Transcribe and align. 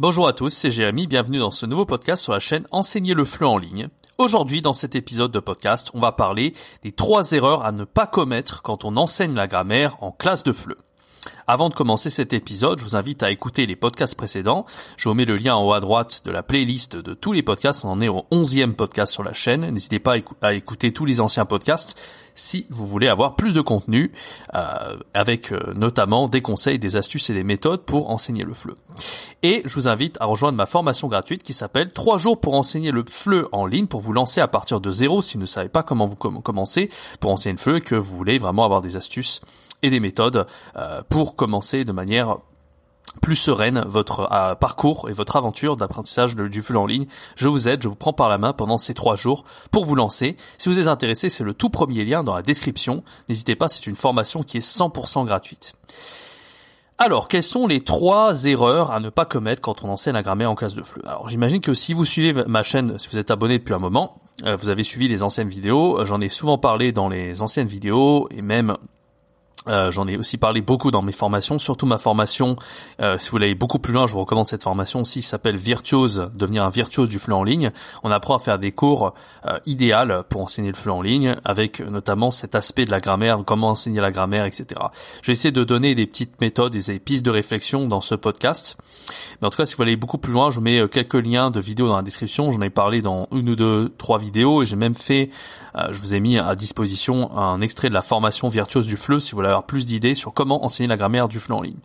Bonjour 0.00 0.28
à 0.28 0.32
tous, 0.32 0.50
c'est 0.50 0.70
Jérémy, 0.70 1.08
bienvenue 1.08 1.40
dans 1.40 1.50
ce 1.50 1.66
nouveau 1.66 1.84
podcast 1.84 2.22
sur 2.22 2.32
la 2.32 2.38
chaîne 2.38 2.68
Enseigner 2.70 3.14
le 3.14 3.24
FLE 3.24 3.46
en 3.46 3.58
ligne. 3.58 3.88
Aujourd'hui, 4.16 4.62
dans 4.62 4.72
cet 4.72 4.94
épisode 4.94 5.32
de 5.32 5.40
podcast, 5.40 5.90
on 5.92 5.98
va 5.98 6.12
parler 6.12 6.54
des 6.82 6.92
trois 6.92 7.32
erreurs 7.32 7.64
à 7.64 7.72
ne 7.72 7.82
pas 7.82 8.06
commettre 8.06 8.62
quand 8.62 8.84
on 8.84 8.96
enseigne 8.96 9.34
la 9.34 9.48
grammaire 9.48 9.96
en 10.00 10.12
classe 10.12 10.44
de 10.44 10.52
FLE. 10.52 10.76
Avant 11.46 11.68
de 11.68 11.74
commencer 11.74 12.10
cet 12.10 12.32
épisode, 12.32 12.78
je 12.78 12.84
vous 12.84 12.96
invite 12.96 13.22
à 13.22 13.30
écouter 13.30 13.66
les 13.66 13.76
podcasts 13.76 14.14
précédents. 14.14 14.66
Je 14.96 15.08
vous 15.08 15.14
mets 15.14 15.24
le 15.24 15.36
lien 15.36 15.54
en 15.54 15.66
haut 15.66 15.72
à 15.72 15.80
droite 15.80 16.22
de 16.24 16.30
la 16.30 16.42
playlist 16.42 16.96
de 16.96 17.14
tous 17.14 17.32
les 17.32 17.42
podcasts. 17.42 17.84
On 17.84 17.90
en 17.90 18.00
est 18.00 18.08
au 18.08 18.26
11e 18.30 18.74
podcast 18.74 19.12
sur 19.12 19.22
la 19.22 19.32
chaîne. 19.32 19.68
N'hésitez 19.70 19.98
pas 19.98 20.16
à 20.42 20.54
écouter 20.54 20.92
tous 20.92 21.04
les 21.04 21.20
anciens 21.20 21.44
podcasts 21.44 21.98
si 22.38 22.66
vous 22.70 22.86
voulez 22.86 23.08
avoir 23.08 23.34
plus 23.34 23.52
de 23.52 23.60
contenu, 23.60 24.12
euh, 24.54 24.96
avec 25.12 25.52
euh, 25.52 25.74
notamment 25.74 26.28
des 26.28 26.40
conseils, 26.40 26.78
des 26.78 26.96
astuces 26.96 27.30
et 27.30 27.34
des 27.34 27.42
méthodes 27.42 27.82
pour 27.82 28.10
enseigner 28.10 28.44
le 28.44 28.54
FLE. 28.54 28.74
Et 29.42 29.62
je 29.64 29.74
vous 29.74 29.88
invite 29.88 30.16
à 30.20 30.24
rejoindre 30.24 30.56
ma 30.56 30.66
formation 30.66 31.08
gratuite 31.08 31.42
qui 31.42 31.52
s'appelle 31.52 31.92
3 31.92 32.18
jours 32.18 32.40
pour 32.40 32.54
enseigner 32.54 32.90
le 32.92 33.04
FLE 33.08 33.48
en 33.52 33.66
ligne, 33.66 33.86
pour 33.86 34.00
vous 34.00 34.12
lancer 34.12 34.40
à 34.40 34.48
partir 34.48 34.80
de 34.80 34.90
zéro 34.92 35.20
si 35.20 35.34
vous 35.34 35.42
ne 35.42 35.46
savez 35.46 35.68
pas 35.68 35.82
comment 35.82 36.06
vous 36.06 36.16
commencer 36.16 36.90
pour 37.20 37.30
enseigner 37.30 37.54
le 37.54 37.58
FLE 37.58 37.76
et 37.76 37.80
que 37.80 37.94
vous 37.96 38.16
voulez 38.16 38.38
vraiment 38.38 38.64
avoir 38.64 38.80
des 38.80 38.96
astuces 38.96 39.40
et 39.82 39.90
des 39.90 40.00
méthodes 40.00 40.46
euh, 40.76 41.02
pour 41.08 41.36
commencer 41.36 41.84
de 41.84 41.92
manière 41.92 42.38
plus 43.22 43.36
sereine 43.36 43.84
votre 43.86 44.30
euh, 44.32 44.54
parcours 44.54 45.08
et 45.08 45.12
votre 45.12 45.36
aventure 45.36 45.76
d'apprentissage 45.76 46.36
du 46.36 46.62
FLE 46.62 46.76
en 46.76 46.86
ligne. 46.86 47.06
Je 47.36 47.48
vous 47.48 47.68
aide, 47.68 47.82
je 47.82 47.88
vous 47.88 47.96
prends 47.96 48.12
par 48.12 48.28
la 48.28 48.38
main 48.38 48.52
pendant 48.52 48.78
ces 48.78 48.94
trois 48.94 49.16
jours 49.16 49.44
pour 49.70 49.84
vous 49.84 49.94
lancer. 49.94 50.36
Si 50.58 50.68
vous 50.68 50.78
êtes 50.78 50.88
intéressé, 50.88 51.28
c'est 51.28 51.44
le 51.44 51.54
tout 51.54 51.70
premier 51.70 52.04
lien 52.04 52.22
dans 52.22 52.34
la 52.34 52.42
description. 52.42 53.02
N'hésitez 53.28 53.56
pas, 53.56 53.68
c'est 53.68 53.86
une 53.86 53.96
formation 53.96 54.42
qui 54.42 54.58
est 54.58 54.66
100% 54.66 55.24
gratuite. 55.24 55.74
Alors, 57.00 57.28
quelles 57.28 57.44
sont 57.44 57.68
les 57.68 57.80
trois 57.80 58.44
erreurs 58.44 58.90
à 58.90 58.98
ne 58.98 59.08
pas 59.08 59.24
commettre 59.24 59.62
quand 59.62 59.84
on 59.84 59.88
enseigne 59.88 60.14
la 60.14 60.22
grammaire 60.22 60.50
en 60.50 60.56
classe 60.56 60.74
de 60.74 60.82
FLE 60.82 61.02
Alors, 61.06 61.28
j'imagine 61.28 61.60
que 61.60 61.72
si 61.72 61.92
vous 61.92 62.04
suivez 62.04 62.44
ma 62.48 62.64
chaîne, 62.64 62.98
si 62.98 63.08
vous 63.08 63.18
êtes 63.18 63.30
abonné 63.30 63.58
depuis 63.58 63.72
un 63.72 63.78
moment, 63.78 64.18
euh, 64.44 64.56
vous 64.56 64.68
avez 64.68 64.82
suivi 64.82 65.06
les 65.06 65.22
anciennes 65.22 65.48
vidéos. 65.48 66.04
J'en 66.04 66.20
ai 66.20 66.28
souvent 66.28 66.58
parlé 66.58 66.90
dans 66.90 67.08
les 67.08 67.40
anciennes 67.40 67.68
vidéos 67.68 68.28
et 68.32 68.42
même 68.42 68.76
euh, 69.68 69.90
J'en 69.90 70.06
ai 70.06 70.16
aussi 70.16 70.38
parlé 70.38 70.60
beaucoup 70.60 70.90
dans 70.90 71.02
mes 71.02 71.12
formations, 71.12 71.58
surtout 71.58 71.86
ma 71.86 71.98
formation. 71.98 72.56
Euh, 73.00 73.18
si 73.18 73.28
vous 73.28 73.32
voulez 73.32 73.54
beaucoup 73.54 73.78
plus 73.78 73.92
loin, 73.92 74.06
je 74.06 74.12
vous 74.12 74.20
recommande 74.20 74.48
cette 74.48 74.62
formation 74.62 75.00
aussi. 75.00 75.22
S'appelle 75.22 75.56
Virtuose, 75.56 76.30
devenir 76.34 76.64
un 76.64 76.70
virtuose 76.70 77.08
du 77.08 77.18
FLE 77.18 77.32
en 77.32 77.44
ligne. 77.44 77.70
On 78.02 78.10
apprend 78.10 78.36
à 78.36 78.38
faire 78.38 78.58
des 78.58 78.72
cours 78.72 79.14
euh, 79.46 80.22
pour 80.28 80.42
enseigner 80.42 80.68
le 80.68 80.74
FLE 80.74 80.90
en 80.90 81.02
ligne, 81.02 81.36
avec 81.44 81.80
notamment 81.80 82.30
cet 82.30 82.54
aspect 82.54 82.84
de 82.84 82.90
la 82.90 83.00
grammaire, 83.00 83.38
comment 83.44 83.70
enseigner 83.70 84.00
la 84.00 84.10
grammaire, 84.10 84.44
etc. 84.44 84.80
Je 85.22 85.28
vais 85.28 85.32
essayer 85.32 85.52
de 85.52 85.64
donner 85.64 85.94
des 85.94 86.06
petites 86.06 86.40
méthodes, 86.40 86.72
des 86.72 86.98
pistes 86.98 87.24
de 87.24 87.30
réflexion 87.30 87.86
dans 87.86 88.00
ce 88.00 88.14
podcast. 88.14 88.76
Mais 89.40 89.46
en 89.46 89.50
tout 89.50 89.56
cas, 89.56 89.66
si 89.66 89.74
vous 89.74 89.78
voulez 89.78 89.96
beaucoup 89.96 90.18
plus 90.18 90.32
loin, 90.32 90.50
je 90.50 90.60
mets 90.60 90.80
euh, 90.80 90.88
quelques 90.88 91.14
liens 91.14 91.50
de 91.50 91.60
vidéos 91.60 91.88
dans 91.88 91.96
la 91.96 92.02
description. 92.02 92.50
J'en 92.50 92.60
ai 92.60 92.70
parlé 92.70 93.02
dans 93.02 93.28
une 93.32 93.50
ou 93.50 93.56
deux, 93.56 93.92
trois 93.98 94.18
vidéos, 94.18 94.62
et 94.62 94.64
j'ai 94.66 94.76
même 94.76 94.94
fait, 94.94 95.30
euh, 95.76 95.88
je 95.92 96.00
vous 96.00 96.14
ai 96.14 96.20
mis 96.20 96.38
à 96.38 96.54
disposition 96.54 97.36
un 97.36 97.60
extrait 97.60 97.88
de 97.88 97.94
la 97.94 98.02
formation 98.02 98.48
virtuose 98.48 98.86
du 98.86 98.96
FLE 98.96 99.20
si 99.20 99.32
vous 99.32 99.36
voulez 99.36 99.48
avoir 99.48 99.64
plus 99.64 99.86
d'idées 99.86 100.14
sur 100.14 100.32
comment 100.32 100.64
enseigner 100.64 100.88
la 100.88 100.96
grammaire 100.96 101.28
du 101.28 101.38
FLE 101.38 101.52
en 101.54 101.62
ligne. 101.62 101.76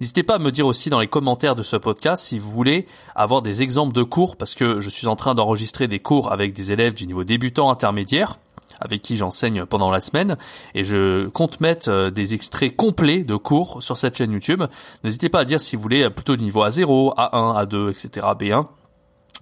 N'hésitez 0.00 0.22
pas 0.22 0.36
à 0.36 0.38
me 0.38 0.50
dire 0.50 0.66
aussi 0.66 0.90
dans 0.90 1.00
les 1.00 1.08
commentaires 1.08 1.54
de 1.54 1.62
ce 1.62 1.76
podcast 1.76 2.24
si 2.24 2.38
vous 2.38 2.50
voulez 2.50 2.86
avoir 3.14 3.42
des 3.42 3.62
exemples 3.62 3.94
de 3.94 4.02
cours, 4.02 4.36
parce 4.36 4.54
que 4.54 4.80
je 4.80 4.90
suis 4.90 5.06
en 5.06 5.16
train 5.16 5.34
d'enregistrer 5.34 5.88
des 5.88 6.00
cours 6.00 6.32
avec 6.32 6.52
des 6.52 6.72
élèves 6.72 6.94
du 6.94 7.06
niveau 7.06 7.24
débutant 7.24 7.70
intermédiaire 7.70 8.38
avec 8.80 9.02
qui 9.02 9.16
j'enseigne 9.16 9.64
pendant 9.64 9.90
la 9.90 10.00
semaine 10.00 10.36
et 10.74 10.84
je 10.84 11.28
compte 11.28 11.60
mettre 11.60 11.90
euh, 11.90 12.10
des 12.10 12.34
extraits 12.34 12.74
complets 12.74 13.24
de 13.24 13.36
cours 13.36 13.82
sur 13.82 13.96
cette 13.96 14.16
chaîne 14.16 14.32
YouTube. 14.32 14.62
N'hésitez 15.04 15.28
pas 15.28 15.40
à 15.40 15.44
dire 15.44 15.60
si 15.60 15.76
vous 15.76 15.82
voulez 15.82 16.08
plutôt 16.10 16.36
du 16.36 16.44
niveau 16.44 16.64
A0, 16.64 17.14
A1, 17.16 17.66
A2, 17.66 17.90
etc., 17.90 18.26
B1 18.38 18.66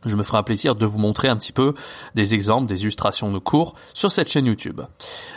je 0.05 0.17
me 0.17 0.23
ferai 0.23 0.39
un 0.39 0.43
plaisir 0.43 0.75
de 0.75 0.87
vous 0.87 0.99
montrer 0.99 1.28
un 1.28 1.37
petit 1.37 1.53
peu 1.53 1.75
des 2.15 2.34
exemples, 2.34 2.67
des 2.67 2.83
illustrations 2.83 3.33
de 3.33 3.39
cours 3.39 3.75
sur 3.93 4.11
cette 4.11 4.31
chaîne 4.31 4.47
YouTube. 4.47 4.81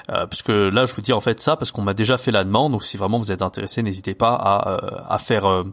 Euh, 0.10 0.26
parce 0.28 0.44
que 0.44 0.70
là, 0.70 0.86
je 0.86 0.94
vous 0.94 1.02
dis 1.02 1.14
en 1.14 1.20
fait 1.20 1.40
ça 1.40 1.56
parce 1.56 1.72
qu'on 1.72 1.82
m'a 1.82 1.94
déjà 1.94 2.18
fait 2.18 2.32
la 2.32 2.44
demande. 2.44 2.74
Donc 2.74 2.84
si 2.84 2.98
vraiment 2.98 3.18
vous 3.18 3.32
êtes 3.32 3.42
intéressé, 3.42 3.82
n'hésitez 3.82 4.14
pas 4.14 4.34
à, 4.34 4.70
euh, 4.72 4.78
à 5.08 5.18
faire 5.18 5.46
euh, 5.46 5.64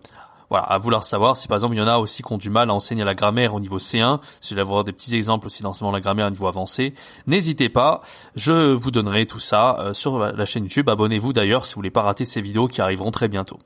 voilà, 0.50 0.64
à 0.64 0.78
vouloir 0.78 1.04
savoir 1.04 1.36
si 1.36 1.48
par 1.48 1.56
exemple 1.56 1.74
il 1.74 1.78
y 1.78 1.82
en 1.82 1.86
a 1.86 1.98
aussi 1.98 2.22
qui 2.22 2.32
ont 2.32 2.38
du 2.38 2.50
mal 2.50 2.70
à 2.70 2.74
enseigner 2.74 3.04
la 3.04 3.14
grammaire 3.14 3.54
au 3.54 3.60
niveau 3.60 3.78
C1, 3.78 4.20
si 4.40 4.54
vous 4.54 4.54
voulez 4.54 4.60
avoir 4.60 4.84
des 4.84 4.92
petits 4.92 5.14
exemples 5.14 5.46
aussi 5.46 5.62
d'enseignement 5.62 5.92
de 5.92 5.96
la 5.96 6.00
grammaire 6.00 6.26
au 6.26 6.30
niveau 6.30 6.46
avancé, 6.46 6.94
n'hésitez 7.26 7.68
pas, 7.68 8.02
je 8.36 8.72
vous 8.72 8.90
donnerai 8.90 9.26
tout 9.26 9.40
ça 9.40 9.78
euh, 9.80 9.94
sur 9.94 10.18
la 10.18 10.44
chaîne 10.44 10.64
YouTube. 10.64 10.88
Abonnez-vous 10.88 11.32
d'ailleurs 11.32 11.64
si 11.64 11.74
vous 11.74 11.78
voulez 11.78 11.90
pas 11.90 12.02
rater 12.02 12.24
ces 12.24 12.40
vidéos 12.40 12.68
qui 12.68 12.80
arriveront 12.80 13.10
très 13.10 13.28
bientôt. 13.28 13.58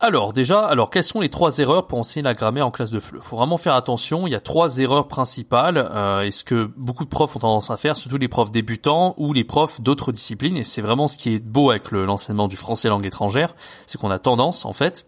Alors 0.00 0.32
déjà, 0.32 0.60
alors 0.60 0.90
quelles 0.90 1.02
sont 1.02 1.20
les 1.20 1.28
trois 1.28 1.58
erreurs 1.58 1.88
pour 1.88 1.98
enseigner 1.98 2.22
la 2.22 2.32
grammaire 2.32 2.64
en 2.64 2.70
classe 2.70 2.92
de 2.92 3.00
FLE? 3.00 3.20
Faut 3.20 3.36
vraiment 3.36 3.56
faire 3.56 3.74
attention. 3.74 4.28
Il 4.28 4.30
y 4.30 4.36
a 4.36 4.40
trois 4.40 4.78
erreurs 4.78 5.08
principales. 5.08 5.90
Euh, 5.92 6.22
et 6.22 6.30
ce 6.30 6.44
que 6.44 6.70
beaucoup 6.76 7.04
de 7.04 7.08
profs 7.08 7.34
ont 7.34 7.40
tendance 7.40 7.72
à 7.72 7.76
faire, 7.76 7.96
surtout 7.96 8.16
les 8.16 8.28
profs 8.28 8.52
débutants 8.52 9.14
ou 9.16 9.32
les 9.32 9.42
profs 9.42 9.80
d'autres 9.80 10.12
disciplines. 10.12 10.56
Et 10.56 10.62
c'est 10.62 10.82
vraiment 10.82 11.08
ce 11.08 11.16
qui 11.16 11.34
est 11.34 11.44
beau 11.44 11.70
avec 11.70 11.90
l'enseignement 11.90 12.46
du 12.46 12.56
français 12.56 12.88
langue 12.88 13.06
étrangère, 13.06 13.56
c'est 13.86 14.00
qu'on 14.00 14.12
a 14.12 14.20
tendance 14.20 14.64
en 14.64 14.72
fait 14.72 15.04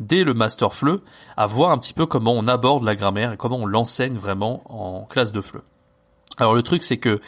dès 0.00 0.24
le 0.24 0.34
master 0.34 0.72
FLE 0.72 1.00
à 1.36 1.46
voir 1.46 1.70
un 1.70 1.78
petit 1.78 1.92
peu 1.92 2.06
comment 2.06 2.32
on 2.32 2.48
aborde 2.48 2.82
la 2.82 2.96
grammaire 2.96 3.32
et 3.32 3.36
comment 3.36 3.58
on 3.60 3.66
l'enseigne 3.66 4.16
vraiment 4.16 4.62
en 4.68 5.04
classe 5.04 5.30
de 5.30 5.40
FLE. 5.40 5.62
Alors 6.38 6.54
le 6.54 6.62
truc 6.62 6.82
c'est 6.82 6.96
que 6.96 7.20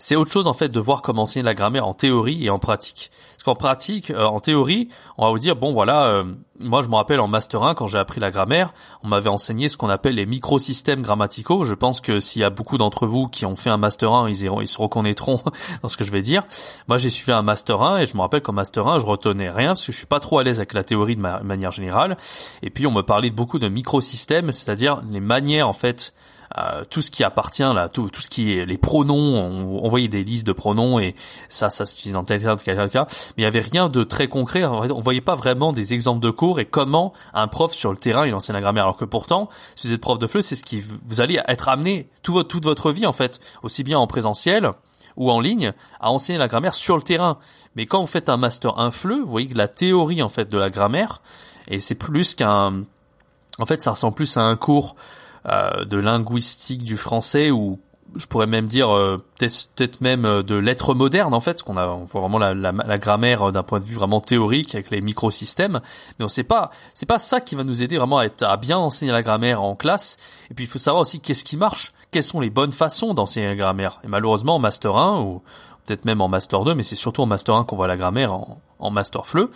c'est 0.00 0.16
autre 0.16 0.32
chose 0.32 0.46
en 0.46 0.54
fait 0.54 0.70
de 0.70 0.80
voir 0.80 1.02
comment 1.02 1.22
enseigner 1.22 1.44
la 1.44 1.54
grammaire 1.54 1.86
en 1.86 1.92
théorie 1.92 2.44
et 2.44 2.50
en 2.50 2.58
pratique. 2.58 3.10
Parce 3.32 3.44
qu'en 3.44 3.54
pratique, 3.54 4.10
euh, 4.10 4.24
en 4.24 4.40
théorie, 4.40 4.88
on 5.18 5.26
va 5.26 5.30
vous 5.30 5.38
dire 5.38 5.56
bon 5.56 5.72
voilà, 5.74 6.06
euh, 6.06 6.24
moi 6.58 6.80
je 6.80 6.88
me 6.88 6.94
rappelle 6.94 7.20
en 7.20 7.28
master 7.28 7.62
1 7.62 7.74
quand 7.74 7.86
j'ai 7.86 7.98
appris 7.98 8.18
la 8.18 8.30
grammaire, 8.30 8.72
on 9.02 9.08
m'avait 9.08 9.28
enseigné 9.28 9.68
ce 9.68 9.76
qu'on 9.76 9.90
appelle 9.90 10.14
les 10.14 10.24
microsystèmes 10.24 11.02
grammaticaux. 11.02 11.66
Je 11.66 11.74
pense 11.74 12.00
que 12.00 12.18
s'il 12.18 12.40
y 12.40 12.44
a 12.44 12.50
beaucoup 12.50 12.78
d'entre 12.78 13.06
vous 13.06 13.28
qui 13.28 13.44
ont 13.44 13.56
fait 13.56 13.68
un 13.68 13.76
master 13.76 14.10
1, 14.10 14.30
ils, 14.30 14.66
se 14.66 14.78
reconnaîtront 14.78 15.38
dans 15.82 15.88
ce 15.90 15.98
que 15.98 16.04
je 16.04 16.12
vais 16.12 16.22
dire. 16.22 16.44
Moi 16.88 16.96
j'ai 16.96 17.10
suivi 17.10 17.32
un 17.32 17.42
master 17.42 17.82
1 17.82 17.98
et 17.98 18.06
je 18.06 18.16
me 18.16 18.22
rappelle 18.22 18.40
qu'en 18.40 18.54
master 18.54 18.88
1, 18.88 19.00
je 19.00 19.04
retenais 19.04 19.50
rien 19.50 19.68
parce 19.68 19.84
que 19.84 19.92
je 19.92 19.98
suis 19.98 20.06
pas 20.06 20.20
trop 20.20 20.38
à 20.38 20.44
l'aise 20.44 20.60
avec 20.60 20.72
la 20.72 20.82
théorie 20.82 21.16
de 21.16 21.20
manière 21.20 21.72
générale. 21.72 22.16
Et 22.62 22.70
puis 22.70 22.86
on 22.86 22.90
me 22.90 23.02
parlait 23.02 23.30
beaucoup 23.30 23.58
de 23.58 23.68
microsystèmes, 23.68 24.50
c'est-à-dire 24.50 25.02
les 25.10 25.20
manières 25.20 25.68
en 25.68 25.74
fait 25.74 26.14
euh, 26.58 26.82
tout 26.88 27.00
ce 27.00 27.10
qui 27.10 27.22
appartient 27.22 27.62
là, 27.62 27.88
tout, 27.88 28.08
tout 28.08 28.20
ce 28.20 28.28
qui 28.28 28.58
est 28.58 28.66
les 28.66 28.78
pronoms, 28.78 29.14
on, 29.16 29.88
voyait 29.88 30.08
des 30.08 30.24
listes 30.24 30.46
de 30.46 30.52
pronoms 30.52 30.98
et 30.98 31.14
ça, 31.48 31.70
ça 31.70 31.86
s'utilise 31.86 32.14
dans 32.14 32.24
tel 32.24 32.42
cas, 32.42 32.56
tel 32.56 32.90
cas, 32.90 33.06
mais 33.36 33.42
il 33.42 33.44
y 33.44 33.46
avait 33.46 33.60
rien 33.60 33.88
de 33.88 34.02
très 34.02 34.26
concret. 34.26 34.64
On 34.64 35.00
voyait 35.00 35.20
pas 35.20 35.36
vraiment 35.36 35.70
des 35.70 35.94
exemples 35.94 36.20
de 36.20 36.30
cours 36.30 36.58
et 36.58 36.64
comment 36.64 37.12
un 37.34 37.46
prof 37.46 37.72
sur 37.72 37.92
le 37.92 37.98
terrain 37.98 38.26
il 38.26 38.34
enseigne 38.34 38.54
la 38.54 38.62
grammaire. 38.62 38.84
Alors 38.84 38.96
que 38.96 39.04
pourtant, 39.04 39.48
si 39.76 39.86
vous 39.86 39.94
êtes 39.94 40.00
prof 40.00 40.18
de 40.18 40.26
FLE, 40.26 40.42
c'est 40.42 40.56
ce 40.56 40.64
qui 40.64 40.82
vous 41.06 41.20
allez 41.20 41.40
être 41.46 41.68
amené 41.68 42.08
tout 42.22 42.32
votre, 42.32 42.48
toute 42.48 42.64
votre 42.64 42.90
vie 42.90 43.06
en 43.06 43.12
fait, 43.12 43.38
aussi 43.62 43.84
bien 43.84 43.98
en 43.98 44.08
présentiel 44.08 44.72
ou 45.16 45.30
en 45.30 45.40
ligne, 45.40 45.72
à 46.00 46.10
enseigner 46.10 46.38
la 46.38 46.48
grammaire 46.48 46.74
sur 46.74 46.96
le 46.96 47.02
terrain. 47.02 47.38
Mais 47.76 47.86
quand 47.86 48.00
vous 48.00 48.06
faites 48.06 48.28
un 48.28 48.36
master 48.36 48.78
1 48.78 48.90
FLE, 48.90 49.20
vous 49.20 49.30
voyez 49.30 49.48
que 49.48 49.56
la 49.56 49.68
théorie 49.68 50.22
en 50.22 50.28
fait 50.28 50.50
de 50.50 50.58
la 50.58 50.70
grammaire, 50.70 51.20
et 51.68 51.78
c'est 51.78 51.94
plus 51.94 52.34
qu'un, 52.34 52.82
en 53.58 53.66
fait, 53.66 53.82
ça 53.82 53.92
ressemble 53.92 54.14
plus 54.14 54.36
à 54.36 54.42
un 54.42 54.56
cours 54.56 54.96
de 55.44 55.96
linguistique 55.96 56.84
du 56.84 56.96
français 56.96 57.50
ou 57.50 57.78
je 58.16 58.26
pourrais 58.26 58.46
même 58.46 58.66
dire 58.66 58.90
euh, 58.90 59.18
peut-être 59.38 60.00
même 60.00 60.24
euh, 60.24 60.42
de 60.42 60.54
lettres 60.54 60.94
modernes 60.94 61.34
en 61.34 61.40
fait, 61.40 61.62
qu'on 61.62 61.76
a 61.76 61.86
on 61.86 62.04
voit 62.04 62.22
vraiment 62.22 62.38
la, 62.38 62.54
la, 62.54 62.72
la 62.72 62.98
grammaire 62.98 63.52
d'un 63.52 63.62
point 63.62 63.78
de 63.78 63.84
vue 63.84 63.94
vraiment 63.94 64.20
théorique 64.20 64.74
avec 64.74 64.90
les 64.90 65.00
microsystèmes, 65.00 65.80
mais 66.18 66.24
on 66.24 66.28
sait 66.28 66.44
pas 66.44 66.70
c'est 66.94 67.06
pas 67.06 67.18
ça 67.18 67.40
qui 67.40 67.54
va 67.54 67.64
nous 67.64 67.82
aider 67.82 67.98
vraiment 67.98 68.18
à 68.18 68.24
être 68.24 68.42
à 68.42 68.56
bien 68.56 68.78
enseigner 68.78 69.12
la 69.12 69.22
grammaire 69.22 69.62
en 69.62 69.76
classe. 69.76 70.16
Et 70.50 70.54
puis 70.54 70.64
il 70.64 70.68
faut 70.68 70.78
savoir 70.78 71.02
aussi 71.02 71.20
qu'est-ce 71.20 71.44
qui 71.44 71.56
marche, 71.56 71.92
quelles 72.10 72.24
sont 72.24 72.40
les 72.40 72.50
bonnes 72.50 72.72
façons 72.72 73.14
d'enseigner 73.14 73.46
la 73.46 73.56
grammaire. 73.56 74.00
Et 74.04 74.08
malheureusement 74.08 74.56
en 74.56 74.60
master 74.60 74.96
1 74.96 75.20
ou 75.20 75.42
peut-être 75.84 76.04
même 76.04 76.20
en 76.20 76.28
master 76.28 76.64
2, 76.64 76.74
mais 76.74 76.82
c'est 76.82 76.96
surtout 76.96 77.22
en 77.22 77.26
master 77.26 77.54
1 77.54 77.64
qu'on 77.64 77.76
voit 77.76 77.88
la 77.88 77.96
grammaire 77.96 78.32
en, 78.32 78.60
en 78.80 78.90
master 78.90 79.26
FLE, 79.26 79.48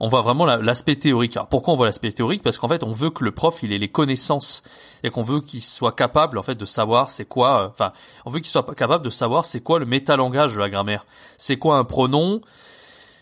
on 0.00 0.08
voit 0.08 0.20
vraiment 0.20 0.44
l'aspect 0.44 0.96
théorique. 0.96 1.36
Alors 1.36 1.48
pourquoi 1.48 1.74
on 1.74 1.76
voit 1.76 1.86
l'aspect 1.86 2.12
théorique? 2.12 2.42
Parce 2.42 2.58
qu'en 2.58 2.68
fait, 2.68 2.82
on 2.82 2.92
veut 2.92 3.10
que 3.10 3.24
le 3.24 3.32
prof 3.32 3.62
il 3.62 3.72
ait 3.72 3.78
les 3.78 3.88
connaissances 3.88 4.62
et 5.02 5.10
qu'on 5.10 5.22
veut 5.22 5.40
qu'il 5.40 5.62
soit 5.62 5.92
capable 5.92 6.38
en 6.38 6.42
fait 6.42 6.56
de 6.56 6.64
savoir 6.64 7.10
c'est 7.10 7.24
quoi. 7.24 7.62
Euh, 7.62 7.68
enfin, 7.68 7.92
on 8.26 8.30
veut 8.30 8.40
qu'il 8.40 8.48
soit 8.48 8.64
capable 8.74 9.04
de 9.04 9.10
savoir 9.10 9.44
c'est 9.44 9.60
quoi 9.60 9.78
le 9.78 9.86
métalangage 9.86 10.54
de 10.54 10.60
la 10.60 10.68
grammaire. 10.68 11.06
C'est 11.38 11.56
quoi 11.56 11.78
un 11.78 11.84
pronom? 11.84 12.40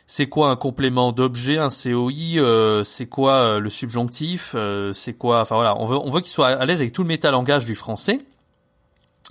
C'est 0.07 0.29
quoi 0.29 0.51
un 0.51 0.57
complément 0.57 1.13
d'objet, 1.13 1.59
un 1.59 1.69
COI, 1.69 2.13
euh, 2.39 2.83
c'est 2.83 3.07
quoi 3.07 3.35
euh, 3.35 3.61
le 3.61 3.71
subjonctif, 3.71 4.57
c'est 4.93 5.13
quoi, 5.13 5.43
enfin 5.43 5.55
voilà, 5.55 5.79
on 5.79 5.87
veut, 5.87 5.97
on 5.97 6.11
veut 6.11 6.21
qu'il 6.21 6.33
soit 6.33 6.49
à 6.49 6.65
l'aise 6.65 6.81
avec 6.81 6.93
tout 6.93 7.03
le 7.03 7.09
métalangage 7.09 7.65
du 7.65 7.77
français 7.77 8.21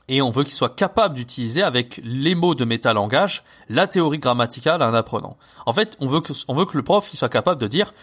et 0.09 0.21
on 0.21 0.31
veut 0.31 0.44
qu'il 0.44 0.53
soit 0.53 0.75
capable 0.75 1.15
d'utiliser 1.15 1.63
avec 1.63 2.01
les 2.03 2.35
mots 2.35 2.56
de 2.56 2.65
métalangage 2.65 3.44
la 3.69 3.88
théorie 3.88 4.19
grammaticale 4.19 4.81
à 4.81 4.88
un 4.88 4.94
apprenant. 4.94 5.38
En 5.65 5.71
fait, 5.71 5.95
on 6.00 6.07
veut 6.07 6.19
que, 6.19 6.33
on 6.47 6.56
veut 6.56 6.65
que 6.65 6.75
le 6.75 6.83
prof 6.83 7.07
il 7.13 7.17
soit 7.17 7.29
capable 7.29 7.61
de 7.61 7.67
dire 7.67 7.94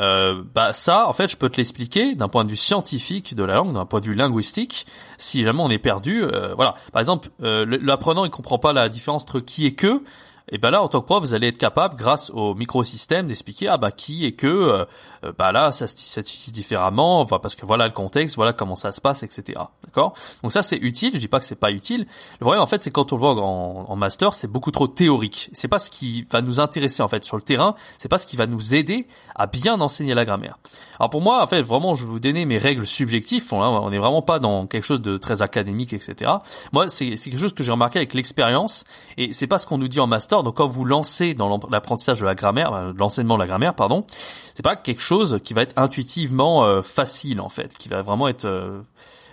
euh, 0.00 0.42
bah 0.54 0.72
ça, 0.72 1.08
en 1.08 1.12
fait, 1.12 1.28
je 1.28 1.36
peux 1.36 1.48
te 1.48 1.56
l'expliquer 1.56 2.16
d'un 2.16 2.26
point 2.28 2.44
de 2.44 2.50
vue 2.50 2.56
scientifique 2.56 3.36
de 3.36 3.44
la 3.44 3.54
langue, 3.54 3.74
d'un 3.74 3.84
point 3.84 4.00
de 4.00 4.06
vue 4.06 4.14
linguistique. 4.14 4.86
Si 5.18 5.44
jamais 5.44 5.62
on 5.62 5.70
est 5.70 5.78
perdu, 5.78 6.24
euh, 6.24 6.54
voilà. 6.54 6.74
Par 6.92 7.00
exemple, 7.00 7.28
euh, 7.42 7.64
l'apprenant 7.80 8.24
il 8.24 8.30
comprend 8.30 8.58
pas 8.58 8.72
la 8.72 8.88
différence 8.88 9.22
entre 9.22 9.40
qui 9.40 9.66
et 9.66 9.74
que 9.74 10.02
et 10.50 10.58
ben 10.58 10.70
là 10.70 10.82
en 10.82 10.88
tant 10.88 11.00
que 11.00 11.06
prof 11.06 11.22
vous 11.22 11.32
allez 11.32 11.48
être 11.48 11.56
capable 11.56 11.96
grâce 11.96 12.28
au 12.28 12.54
microsystème 12.54 13.28
d'expliquer 13.28 13.68
ah 13.68 13.78
bah 13.78 13.90
qui 13.90 14.26
et 14.26 14.32
que 14.32 14.86
euh, 15.24 15.32
bah 15.36 15.52
là 15.52 15.72
ça 15.72 15.86
se 15.86 15.96
s'utilise 15.96 16.52
différemment 16.52 17.20
enfin 17.20 17.38
parce 17.38 17.54
que 17.54 17.66
voilà 17.66 17.86
le 17.86 17.92
contexte 17.92 18.36
voilà 18.36 18.52
comment 18.52 18.76
ça 18.76 18.92
se 18.92 19.00
passe 19.00 19.22
etc 19.22 19.60
d'accord? 19.84 20.14
Donc 20.42 20.52
ça 20.52 20.62
c'est 20.62 20.76
utile 20.76 21.12
je 21.14 21.18
dis 21.18 21.28
pas 21.28 21.40
que 21.40 21.46
c'est 21.46 21.54
pas 21.54 21.70
utile. 21.70 22.06
Le 22.34 22.44
problème 22.44 22.62
en 22.62 22.66
fait 22.66 22.82
c'est 22.82 22.90
quand 22.90 23.12
on 23.12 23.16
le 23.16 23.20
voit 23.20 23.42
en, 23.42 23.86
en 23.88 23.96
master 23.96 24.34
c'est 24.34 24.50
beaucoup 24.50 24.70
trop 24.70 24.86
théorique. 24.86 25.50
C'est 25.52 25.68
pas 25.68 25.78
ce 25.78 25.90
qui 25.90 26.26
va 26.30 26.42
nous 26.42 26.60
intéresser 26.60 27.02
en 27.02 27.08
fait 27.08 27.24
sur 27.24 27.36
le 27.36 27.42
terrain 27.42 27.74
c'est 27.98 28.08
pas 28.08 28.18
ce 28.18 28.26
qui 28.26 28.36
va 28.36 28.46
nous 28.46 28.74
aider 28.74 29.06
à 29.34 29.46
bien 29.46 29.80
enseigner 29.80 30.14
la 30.14 30.24
grammaire. 30.24 30.58
Alors 30.98 31.10
pour 31.10 31.20
moi 31.20 31.42
en 31.42 31.46
fait 31.46 31.62
vraiment 31.62 31.94
je 31.94 32.04
vais 32.04 32.10
vous 32.10 32.20
donner 32.20 32.44
mes 32.44 32.58
règles 32.58 32.86
subjectives. 32.86 33.44
On 33.52 33.90
n'est 33.90 33.98
vraiment 33.98 34.22
pas 34.22 34.38
dans 34.38 34.66
quelque 34.66 34.84
chose 34.84 35.00
de 35.00 35.16
très 35.16 35.42
académique 35.42 35.92
etc 35.92 36.32
moi 36.72 36.88
c'est 36.88 37.10
quelque 37.14 37.38
chose 37.38 37.54
que 37.54 37.62
j'ai 37.62 37.72
remarqué 37.72 37.98
avec 37.98 38.14
l'expérience 38.14 38.84
et 39.16 39.32
c'est 39.32 39.46
pas 39.46 39.58
ce 39.58 39.66
qu'on 39.66 39.78
nous 39.78 39.88
dit 39.88 40.00
en 40.00 40.06
master. 40.06 40.42
Donc 40.42 40.56
quand 40.56 40.66
vous 40.66 40.84
lancez 40.84 41.34
dans 41.34 41.60
l'apprentissage 41.70 42.20
de 42.20 42.26
la 42.26 42.34
grammaire, 42.34 42.92
l'enseignement 42.96 43.34
de 43.34 43.40
la 43.40 43.46
grammaire, 43.46 43.74
pardon, 43.74 44.06
c'est 44.54 44.62
pas 44.62 44.76
quelque 44.76 45.00
chose 45.00 45.13
qui 45.42 45.54
va 45.54 45.62
être 45.62 45.74
intuitivement 45.76 46.64
euh, 46.64 46.82
facile 46.82 47.40
en 47.40 47.48
fait, 47.48 47.76
qui 47.76 47.88
va 47.88 48.02
vraiment 48.02 48.28
être 48.28 48.44
euh, 48.44 48.80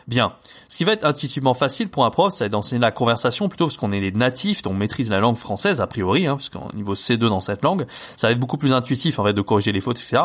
bien. 0.07 0.33
Ce 0.67 0.77
qui 0.77 0.83
va 0.83 0.93
être 0.93 1.05
intuitivement 1.05 1.53
facile 1.53 1.89
pour 1.89 2.05
un 2.05 2.09
prof, 2.09 2.33
c'est 2.33 2.49
d'enseigner 2.49 2.81
la 2.81 2.91
conversation 2.91 3.49
plutôt 3.49 3.65
parce 3.65 3.77
qu'on 3.77 3.91
est 3.91 3.99
des 3.99 4.11
natifs, 4.11 4.61
donc 4.61 4.73
on 4.73 4.77
maîtrise 4.77 5.09
la 5.09 5.19
langue 5.19 5.35
française 5.35 5.81
a 5.81 5.87
priori, 5.87 6.27
hein, 6.27 6.37
parce 6.37 6.49
qu'au 6.49 6.75
niveau 6.75 6.95
C2 6.95 7.17
dans 7.17 7.39
cette 7.39 7.61
langue, 7.63 7.85
ça 8.15 8.27
va 8.27 8.31
être 8.31 8.39
beaucoup 8.39 8.57
plus 8.57 8.73
intuitif 8.73 9.19
en 9.19 9.23
fait 9.25 9.33
de 9.33 9.41
corriger 9.41 9.71
les 9.71 9.81
fautes, 9.81 9.99
etc. 9.99 10.23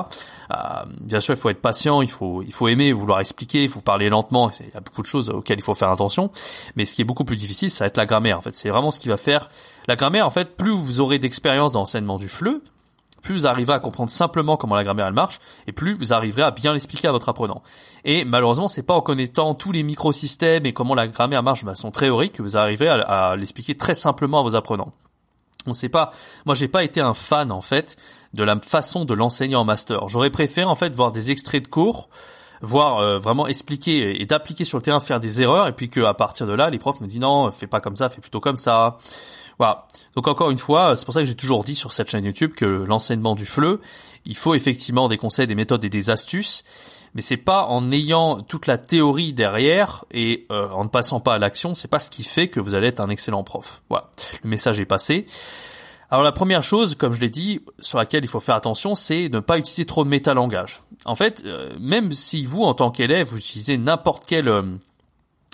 Euh, 0.50 0.56
bien 1.00 1.20
sûr, 1.20 1.34
il 1.34 1.40
faut 1.40 1.50
être 1.50 1.60
patient, 1.60 2.02
il 2.02 2.10
faut 2.10 2.42
il 2.42 2.52
faut 2.52 2.68
aimer, 2.68 2.92
vouloir 2.92 3.20
expliquer, 3.20 3.62
il 3.62 3.68
faut 3.68 3.80
parler 3.80 4.08
lentement. 4.08 4.50
Il 4.60 4.66
y 4.66 4.76
a 4.76 4.80
beaucoup 4.80 5.02
de 5.02 5.06
choses 5.06 5.30
auxquelles 5.30 5.58
il 5.58 5.64
faut 5.64 5.74
faire 5.74 5.90
attention, 5.90 6.30
mais 6.76 6.84
ce 6.84 6.94
qui 6.94 7.02
est 7.02 7.06
beaucoup 7.06 7.24
plus 7.24 7.36
difficile, 7.36 7.70
ça 7.70 7.84
va 7.84 7.88
être 7.88 7.96
la 7.96 8.06
grammaire. 8.06 8.38
En 8.38 8.42
fait, 8.42 8.54
c'est 8.54 8.68
vraiment 8.68 8.90
ce 8.90 8.98
qui 8.98 9.08
va 9.08 9.16
faire 9.16 9.50
la 9.88 9.96
grammaire. 9.96 10.26
En 10.26 10.30
fait, 10.30 10.56
plus 10.56 10.70
vous 10.72 11.00
aurez 11.00 11.18
d'expérience 11.18 11.72
dans 11.72 11.80
l'enseignement 11.80 12.18
du 12.18 12.28
FLE, 12.28 12.60
plus 13.26 13.40
vous 13.40 13.46
arriverez 13.48 13.74
à 13.74 13.80
comprendre 13.80 14.08
simplement 14.08 14.56
comment 14.56 14.76
la 14.76 14.84
grammaire 14.84 15.10
marche, 15.12 15.40
et 15.66 15.72
plus 15.72 15.94
vous 15.94 16.12
arriverez 16.12 16.42
à 16.42 16.52
bien 16.52 16.72
l'expliquer 16.72 17.08
à 17.08 17.12
votre 17.12 17.28
apprenant. 17.28 17.60
Et 18.04 18.24
malheureusement, 18.24 18.68
c'est 18.68 18.84
pas 18.84 18.94
en 18.94 19.00
connaissant 19.00 19.54
tous 19.54 19.72
les 19.72 19.82
microsystèmes 19.82 20.64
et 20.64 20.72
comment 20.72 20.94
la 20.94 21.08
grammaire 21.08 21.42
marche 21.42 21.64
de 21.64 21.68
façon 21.68 21.90
théorique 21.90 22.34
que 22.34 22.42
vous 22.42 22.56
arriverez 22.56 22.88
à, 22.88 23.34
l'expliquer 23.34 23.76
très 23.76 23.96
simplement 23.96 24.38
à 24.38 24.42
vos 24.42 24.54
apprenants. 24.54 24.92
On 25.66 25.74
sait 25.74 25.88
pas. 25.88 26.12
Moi, 26.44 26.54
j'ai 26.54 26.68
pas 26.68 26.84
été 26.84 27.00
un 27.00 27.14
fan 27.14 27.50
en 27.50 27.62
fait 27.62 27.96
de 28.32 28.44
la 28.44 28.60
façon 28.60 29.04
de 29.04 29.12
l'enseigner 29.12 29.56
en 29.56 29.64
master. 29.64 30.08
J'aurais 30.08 30.30
préféré 30.30 30.64
en 30.64 30.76
fait 30.76 30.94
voir 30.94 31.10
des 31.10 31.32
extraits 31.32 31.64
de 31.64 31.68
cours 31.68 32.08
voir 32.62 33.00
euh, 33.00 33.18
vraiment 33.18 33.46
expliquer 33.46 34.22
et 34.22 34.24
d'appliquer 34.24 34.64
sur 34.64 34.78
le 34.78 34.82
terrain, 34.82 35.00
faire 35.00 35.20
des 35.20 35.42
erreurs, 35.42 35.66
et 35.66 35.72
puis 35.72 35.90
qu'à 35.90 36.14
partir 36.14 36.46
de 36.46 36.54
là, 36.54 36.70
les 36.70 36.78
profs 36.78 37.00
me 37.02 37.06
disent 37.06 37.20
non, 37.20 37.50
fais 37.50 37.66
pas 37.66 37.80
comme 37.80 37.96
ça, 37.96 38.08
fais 38.08 38.22
plutôt 38.22 38.40
comme 38.40 38.56
ça. 38.56 38.96
Voilà. 39.58 39.86
Donc 40.14 40.28
encore 40.28 40.50
une 40.50 40.58
fois, 40.58 40.96
c'est 40.96 41.04
pour 41.04 41.14
ça 41.14 41.20
que 41.20 41.26
j'ai 41.26 41.34
toujours 41.34 41.64
dit 41.64 41.74
sur 41.74 41.92
cette 41.92 42.10
chaîne 42.10 42.24
YouTube 42.24 42.52
que 42.54 42.64
l'enseignement 42.64 43.34
du 43.34 43.46
FLE, 43.46 43.78
il 44.24 44.36
faut 44.36 44.54
effectivement 44.54 45.08
des 45.08 45.16
conseils, 45.16 45.46
des 45.46 45.54
méthodes 45.54 45.84
et 45.84 45.88
des 45.88 46.10
astuces, 46.10 46.64
mais 47.14 47.22
c'est 47.22 47.36
pas 47.36 47.64
en 47.64 47.90
ayant 47.92 48.42
toute 48.42 48.66
la 48.66 48.76
théorie 48.76 49.32
derrière 49.32 50.04
et 50.10 50.46
euh, 50.50 50.68
en 50.70 50.84
ne 50.84 50.88
passant 50.88 51.20
pas 51.20 51.34
à 51.34 51.38
l'action, 51.38 51.74
c'est 51.74 51.88
pas 51.88 51.98
ce 51.98 52.10
qui 52.10 52.24
fait 52.24 52.48
que 52.48 52.60
vous 52.60 52.74
allez 52.74 52.88
être 52.88 53.00
un 53.00 53.08
excellent 53.08 53.44
prof. 53.44 53.82
Voilà, 53.88 54.10
le 54.42 54.50
message 54.50 54.80
est 54.80 54.86
passé. 54.86 55.26
Alors 56.10 56.22
la 56.22 56.32
première 56.32 56.62
chose, 56.62 56.94
comme 56.94 57.12
je 57.12 57.20
l'ai 57.20 57.30
dit, 57.30 57.62
sur 57.80 57.98
laquelle 57.98 58.24
il 58.24 58.28
faut 58.28 58.40
faire 58.40 58.54
attention, 58.54 58.94
c'est 58.94 59.28
de 59.28 59.36
ne 59.36 59.40
pas 59.40 59.58
utiliser 59.58 59.86
trop 59.86 60.04
de 60.04 60.08
métalangage. 60.08 60.82
En 61.04 61.14
fait, 61.14 61.42
euh, 61.46 61.72
même 61.80 62.12
si 62.12 62.44
vous, 62.44 62.62
en 62.62 62.74
tant 62.74 62.90
qu'élève, 62.90 63.28
vous 63.28 63.38
utilisez 63.38 63.78
n'importe 63.78 64.24
quelle... 64.24 64.48
Euh, 64.48 64.62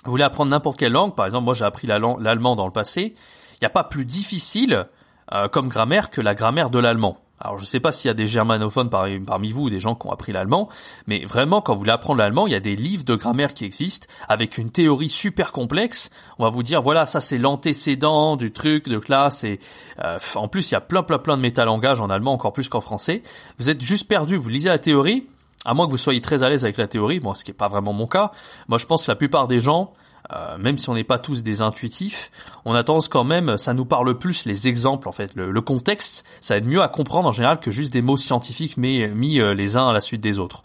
vous 0.05 0.11
voulez 0.11 0.25
apprendre 0.25 0.51
n'importe 0.51 0.79
quelle 0.79 0.93
langue, 0.93 1.15
par 1.15 1.27
exemple, 1.27 1.45
moi 1.45 1.55
j'ai 1.55 1.65
appris 1.65 1.87
l'allemand 1.87 2.57
dans 2.57 2.67
le 2.67 2.73
passé, 2.73 3.15
n'y 3.63 3.67
a 3.67 3.71
pas 3.71 3.85
plus 3.85 4.05
difficile 4.05 4.87
euh, 5.33 5.49
comme 5.49 5.69
grammaire 5.69 6.11
que 6.11 6.21
la 6.21 6.35
grammaire 6.35 6.71
de 6.71 6.79
l'allemand. 6.79 7.19
Alors 7.43 7.59
je 7.59 7.65
ne 7.65 7.67
sais 7.67 7.81
pas 7.81 7.91
s'il 7.91 8.09
y 8.09 8.11
a 8.11 8.15
des 8.15 8.29
germanophones 8.29 8.89
parmi, 8.89 9.51
vous 9.51 9.63
ou 9.63 9.71
des 9.71 9.81
gens 9.81 9.97
qui 9.97 10.07
ont 10.07 10.13
appris 10.13 10.31
l'allemand, 10.31 10.69
mais 11.09 11.25
vraiment 11.25 11.61
quand 11.61 11.73
vous 11.73 11.81
voulez 11.81 11.91
apprendre 11.91 12.21
l'allemand, 12.21 12.47
il 12.47 12.53
y 12.53 12.57
a 12.57 12.61
des 12.61 12.77
livres 12.77 13.05
de 13.05 13.17
grammaire 13.17 13.53
qui 13.53 13.65
existent 13.65 14.07
avec 14.29 14.59
une 14.59 14.71
théorie 14.71 15.09
super 15.09 15.51
complexe. 15.51 16.11
On 16.39 16.45
va 16.45 16.51
vous 16.51 16.63
dire 16.63 16.83
voilà 16.83 17.05
ça 17.05 17.21
c'est 17.21 17.39
l'antécédent 17.39 18.37
du 18.37 18.53
truc 18.53 18.89
de 18.89 18.99
classe 18.99 19.43
et 19.43 19.59
euh, 20.05 20.19
en 20.37 20.47
plus 20.47 20.71
il 20.71 20.75
y 20.75 20.77
a 20.77 20.81
plein 20.81 21.03
plein 21.03 21.19
plein 21.19 21.37
de 21.37 21.43
métalangage 21.43 22.01
en 22.01 22.11
allemand 22.11 22.33
encore 22.33 22.53
plus 22.53 22.69
qu'en 22.69 22.81
français. 22.81 23.25
Vous 23.59 23.71
êtes 23.71 23.81
juste 23.83 24.07
perdu, 24.07 24.37
vous 24.37 24.49
lisez 24.49 24.69
la 24.69 24.79
théorie, 24.79 25.27
à 25.65 25.75
moins 25.75 25.87
que 25.87 25.91
vous 25.91 25.97
soyez 25.97 26.21
très 26.21 26.45
à 26.45 26.49
l'aise 26.49 26.63
avec 26.63 26.77
la 26.77 26.87
théorie, 26.87 27.19
bon 27.19 27.35
ce 27.35 27.43
qui 27.43 27.51
n'est 27.51 27.57
pas 27.57 27.69
vraiment 27.69 27.93
mon 27.93 28.07
cas. 28.07 28.31
Moi 28.69 28.79
je 28.79 28.87
pense 28.87 29.07
que 29.07 29.11
la 29.11 29.17
plupart 29.17 29.49
des 29.49 29.59
gens 29.59 29.93
euh, 30.35 30.59
même 30.59 30.79
si 30.79 30.89
on 30.89 30.95
n'est 30.95 31.05
pas 31.05 31.19
tous 31.19 31.43
des 31.43 31.63
intuitifs, 31.63 32.31
on 32.65 32.75
a 32.75 32.83
tendance 32.83 33.09
quand 33.09 33.25
même, 33.25 33.57
ça 33.57 33.75
nous 33.75 33.85
parle 33.85 34.19
plus 34.19 34.47
les 34.47 34.69
exemples 34.69 35.09
en 35.09 35.13
fait, 35.13 35.33
le, 35.35 35.61
contexte, 35.61 36.25
ça 36.41 36.57
aide 36.57 36.67
mieux 36.67 36.83
à 36.83 36.89
comprendre 36.89 37.29
en 37.29 37.33
général 37.33 37.61
que 37.61 37.71
juste 37.71 37.93
des 37.93 38.03
mots 38.03 38.17
scientifiques 38.17 38.77
mais 38.77 39.09
mis 39.09 39.41
euh, 39.41 39.55
les 39.55 39.77
uns 39.77 39.89
à 39.89 39.93
la 39.93 40.01
suite 40.01 40.21
des 40.21 40.39
autres. 40.39 40.63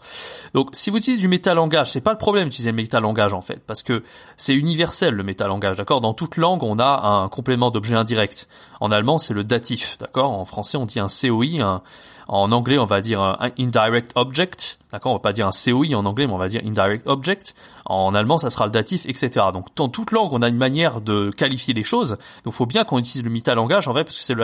Donc 0.54 0.70
si 0.72 0.90
vous 0.90 0.98
utilisez 0.98 1.20
du 1.20 1.28
métalangage, 1.28 1.90
c'est 1.90 2.00
pas 2.00 2.12
le 2.12 2.18
problème 2.18 2.48
d'utiliser 2.48 2.70
le 2.70 2.76
métalangage 2.76 3.32
en 3.32 3.40
fait, 3.42 3.60
parce 3.66 3.82
que 3.82 4.02
c'est 4.36 4.54
universel 4.54 5.14
le 5.14 5.22
métalangage, 5.22 5.76
d'accord? 5.76 6.00
Dans 6.00 6.14
toute 6.14 6.36
langue, 6.36 6.62
on 6.62 6.78
a 6.78 7.06
un 7.06 7.28
complément 7.28 7.70
d'objet 7.70 7.96
indirect. 7.96 8.48
En 8.80 8.90
allemand, 8.90 9.18
c'est 9.18 9.34
le 9.34 9.44
datif, 9.44 9.98
d'accord? 9.98 10.30
En 10.30 10.44
français, 10.44 10.76
on 10.78 10.86
dit 10.86 11.00
un 11.00 11.08
COI, 11.08 11.60
un 11.60 11.82
en 12.28 12.52
anglais, 12.52 12.78
on 12.78 12.84
va 12.84 13.00
dire 13.00 13.20
un 13.22 13.50
indirect 13.58 14.12
object. 14.14 14.78
D'accord, 14.90 15.12
on 15.12 15.16
va 15.16 15.20
pas 15.20 15.34
dire 15.34 15.46
un 15.46 15.50
COI 15.50 15.94
en 15.94 16.06
anglais, 16.06 16.26
mais 16.26 16.32
on 16.32 16.38
va 16.38 16.48
dire 16.48 16.62
indirect 16.64 17.06
object. 17.06 17.54
En 17.84 18.14
allemand, 18.14 18.38
ça 18.38 18.48
sera 18.48 18.64
le 18.64 18.72
datif, 18.72 19.06
etc. 19.06 19.46
Donc, 19.52 19.66
dans 19.76 19.90
toute 19.90 20.12
langue, 20.12 20.32
on 20.32 20.40
a 20.40 20.48
une 20.48 20.56
manière 20.56 21.02
de 21.02 21.30
qualifier 21.30 21.74
les 21.74 21.82
choses. 21.82 22.16
Donc, 22.44 22.54
faut 22.54 22.64
bien 22.64 22.84
qu'on 22.84 22.98
utilise 22.98 23.22
le 23.22 23.30
métalangage, 23.30 23.86
en 23.86 23.92
vrai, 23.92 24.04
parce 24.04 24.16
que 24.16 24.22
c'est 24.22 24.34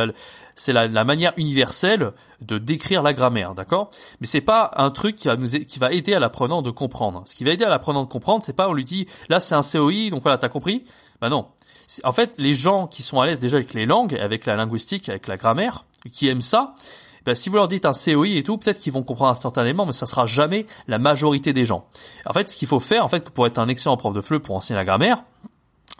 c'est 0.54 0.72
la, 0.72 0.86
la, 0.86 1.04
manière 1.04 1.32
universelle 1.38 2.12
de 2.42 2.58
décrire 2.58 3.02
la 3.02 3.14
grammaire, 3.14 3.54
d'accord? 3.54 3.90
Mais 4.20 4.26
c'est 4.26 4.42
pas 4.42 4.70
un 4.76 4.90
truc 4.90 5.16
qui 5.16 5.28
va 5.28 5.36
nous 5.36 5.46
qui 5.46 5.78
va 5.78 5.92
aider 5.92 6.14
à 6.14 6.18
l'apprenant 6.18 6.62
de 6.62 6.70
comprendre. 6.70 7.22
Ce 7.26 7.34
qui 7.34 7.44
va 7.44 7.50
aider 7.50 7.64
à 7.64 7.70
l'apprenant 7.70 8.02
de 8.02 8.08
comprendre, 8.08 8.44
c'est 8.44 8.52
pas 8.52 8.68
on 8.68 8.74
lui 8.74 8.84
dit 8.84 9.08
là 9.28 9.40
c'est 9.40 9.54
un 9.54 9.62
COI, 9.62 10.10
donc 10.10 10.22
voilà, 10.22 10.38
t'as 10.38 10.48
compris? 10.48 10.84
Bah 11.20 11.28
non. 11.28 11.48
En 12.04 12.12
fait, 12.12 12.34
les 12.38 12.54
gens 12.54 12.86
qui 12.86 13.02
sont 13.02 13.20
à 13.20 13.26
l'aise 13.26 13.40
déjà 13.40 13.56
avec 13.56 13.74
les 13.74 13.86
langues, 13.86 14.14
avec 14.14 14.46
la 14.46 14.56
linguistique, 14.56 15.08
avec 15.08 15.26
la 15.26 15.36
grammaire, 15.36 15.84
qui 16.12 16.28
aiment 16.28 16.40
ça, 16.40 16.74
ben, 17.24 17.34
si 17.34 17.48
vous 17.48 17.56
leur 17.56 17.68
dites 17.68 17.86
un 17.86 17.92
COI 17.92 18.28
et 18.28 18.42
tout, 18.42 18.58
peut-être 18.58 18.78
qu'ils 18.78 18.92
vont 18.92 19.02
comprendre 19.02 19.30
instantanément, 19.30 19.86
mais 19.86 19.92
ça 19.92 20.06
sera 20.06 20.26
jamais 20.26 20.66
la 20.88 20.98
majorité 20.98 21.52
des 21.52 21.64
gens. 21.64 21.86
En 22.26 22.32
fait, 22.32 22.48
ce 22.48 22.56
qu'il 22.56 22.68
faut 22.68 22.80
faire, 22.80 23.04
en 23.04 23.08
fait, 23.08 23.30
pour 23.30 23.46
être 23.46 23.58
un 23.58 23.68
excellent 23.68 23.96
prof 23.96 24.12
de 24.12 24.20
FLE, 24.20 24.40
pour 24.40 24.56
enseigner 24.56 24.78
la 24.78 24.84
grammaire, 24.84 25.22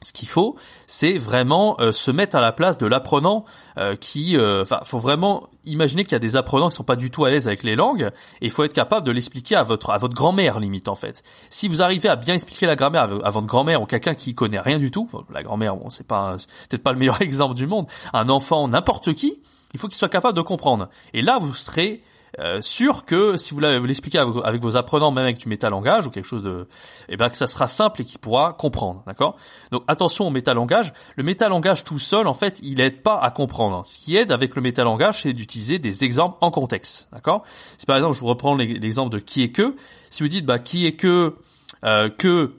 ce 0.04 0.12
qu'il 0.12 0.28
faut, 0.28 0.57
c'est 0.87 1.14
vraiment 1.14 1.76
euh, 1.81 1.93
se 1.93 2.11
mettre 2.11 2.37
à 2.37 2.40
la 2.40 2.52
place 2.52 2.78
de 2.78 2.87
l'apprenant 2.87 3.45
euh, 3.78 3.97
qui, 3.97 4.37
euh, 4.37 4.62
enfin, 4.62 4.81
faut 4.85 4.99
vraiment 4.99 5.49
imaginer 5.64 6.04
qu'il 6.04 6.12
y 6.12 6.16
a 6.16 6.21
des 6.21 6.37
apprenants 6.37 6.69
qui 6.69 6.76
sont 6.76 6.85
pas 6.85 6.97
du 6.97 7.11
tout 7.11 7.25
à 7.25 7.31
l'aise 7.31 7.47
avec 7.47 7.62
les 7.62 7.75
langues, 7.75 8.11
et 8.43 8.47
il 8.47 8.50
faut 8.50 8.64
être 8.64 8.75
capable 8.75 9.07
de 9.07 9.12
l'expliquer 9.12 9.57
à 9.57 9.62
votre 9.62 9.90
à 9.90 9.99
votre 9.99 10.14
grand-mère 10.14 10.61
limite 10.61 10.88
en 10.88 10.95
fait. 10.95 11.23
Si 11.49 11.69
vous 11.69 11.83
arrivez 11.83 12.09
à 12.09 12.16
bien 12.16 12.35
expliquer 12.35 12.66
la 12.66 12.76
grammaire 12.76 13.09
à, 13.25 13.31
votre 13.31 13.47
grand-mère 13.47 13.81
ou 13.81 13.87
quelqu'un 13.87 14.14
qui 14.14 14.35
connaît 14.35 14.61
rien 14.61 14.78
du 14.78 14.90
tout, 14.90 15.09
la 15.33 15.43
grand-mère, 15.43 15.76
bon, 15.76 15.88
c'est 15.88 16.07
pas 16.07 16.37
peut-être 16.69 16.83
pas 16.83 16.93
le 16.93 16.99
meilleur 16.99 17.21
exemple 17.23 17.54
du 17.54 17.66
monde, 17.66 17.87
un 18.12 18.28
enfant, 18.28 18.69
n'importe 18.69 19.14
qui, 19.14 19.40
il 19.75 19.81
faut 19.81 19.88
qu'il 19.88 19.99
soit 19.99 20.09
capable 20.09 20.37
de 20.37 20.43
comprendre. 20.43 20.88
Et 21.12 21.21
là, 21.21 21.38
vous 21.38 21.52
serez 21.52 22.02
euh, 22.40 22.61
sûr 22.62 23.04
que 23.04 23.37
si 23.37 23.54
vous 23.54 23.61
l'expliquez 23.61 24.19
avec 24.19 24.62
vos 24.62 24.76
apprenants, 24.76 25.11
même 25.11 25.25
avec 25.25 25.38
du 25.38 25.49
métalangage 25.49 26.07
ou 26.07 26.11
quelque 26.11 26.26
chose 26.26 26.43
de, 26.43 26.66
eh 27.09 27.16
ben 27.16 27.28
que 27.28 27.37
ça 27.37 27.47
sera 27.47 27.69
simple 27.69 28.02
et 28.02 28.04
qu'il 28.04 28.19
pourra 28.19 28.54
comprendre, 28.54 29.02
d'accord? 29.07 29.37
Donc 29.71 29.85
attention 29.87 30.26
au 30.26 30.31
métalangage. 30.31 30.93
Le 31.16 31.23
métalangage 31.23 31.85
tout 31.85 31.99
seul, 31.99 32.26
en 32.26 32.35
fait, 32.35 32.61
il 32.62 32.81
aide 32.81 33.02
pas 33.02 33.19
à 33.21 33.31
comprendre. 33.31 33.85
Ce 33.87 33.99
qui 33.99 34.16
aide 34.16 34.33
avec 34.33 34.57
le 34.57 34.62
métalangage, 34.62 35.23
c'est 35.23 35.33
d'utiliser 35.33 35.78
des 35.78 36.02
exemples 36.02 36.38
en 36.40 36.50
contexte, 36.50 37.09
d'accord? 37.12 37.45
Si 37.78 37.87
par 37.87 37.97
exemple, 37.97 38.16
je 38.16 38.21
vous 38.21 38.26
reprends 38.26 38.54
l'exemple 38.57 39.14
de 39.14 39.21
qui 39.21 39.43
est 39.43 39.50
que, 39.50 39.76
si 40.11 40.23
vous 40.23 40.28
dites 40.28 40.47
bah 40.47 40.59
qui 40.59 40.87
est 40.87 40.97
que 40.97 41.37
euh, 41.85 42.09
que 42.09 42.54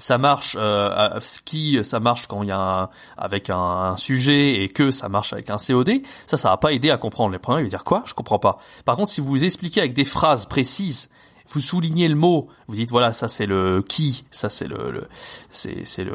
ça 0.00 0.18
marche 0.18 0.56
euh, 0.58 1.20
qui 1.44 1.78
ça 1.84 2.00
marche 2.00 2.26
quand 2.26 2.42
il 2.42 2.48
y 2.48 2.52
a 2.52 2.82
un, 2.82 2.88
avec 3.16 3.50
un, 3.50 3.96
sujet 3.96 4.62
et 4.62 4.68
que 4.68 4.90
ça 4.90 5.08
marche 5.08 5.32
avec 5.32 5.50
un 5.50 5.58
COD 5.58 6.02
ça 6.26 6.36
ça 6.36 6.48
va 6.48 6.56
pas 6.56 6.72
aider 6.72 6.90
à 6.90 6.96
comprendre. 6.96 7.32
Les 7.32 7.38
premiers 7.38 7.60
il 7.60 7.64
va 7.64 7.68
dire 7.68 7.84
quoi? 7.84 8.02
Je 8.06 8.14
comprends 8.14 8.38
pas. 8.38 8.58
Par 8.84 8.96
contre 8.96 9.10
si 9.10 9.20
vous 9.20 9.44
expliquez 9.44 9.80
avec 9.80 9.92
des 9.92 10.04
phrases 10.04 10.46
précises 10.46 11.10
vous 11.52 11.60
soulignez 11.60 12.08
le 12.08 12.14
mot 12.14 12.48
vous 12.68 12.76
dites 12.76 12.90
voilà 12.90 13.12
ça 13.12 13.28
c'est 13.28 13.46
le 13.46 13.82
qui 13.82 14.24
ça 14.30 14.48
c'est 14.48 14.68
le, 14.68 15.08
c'est 15.50 15.84
c'est 15.84 16.04
le 16.04 16.14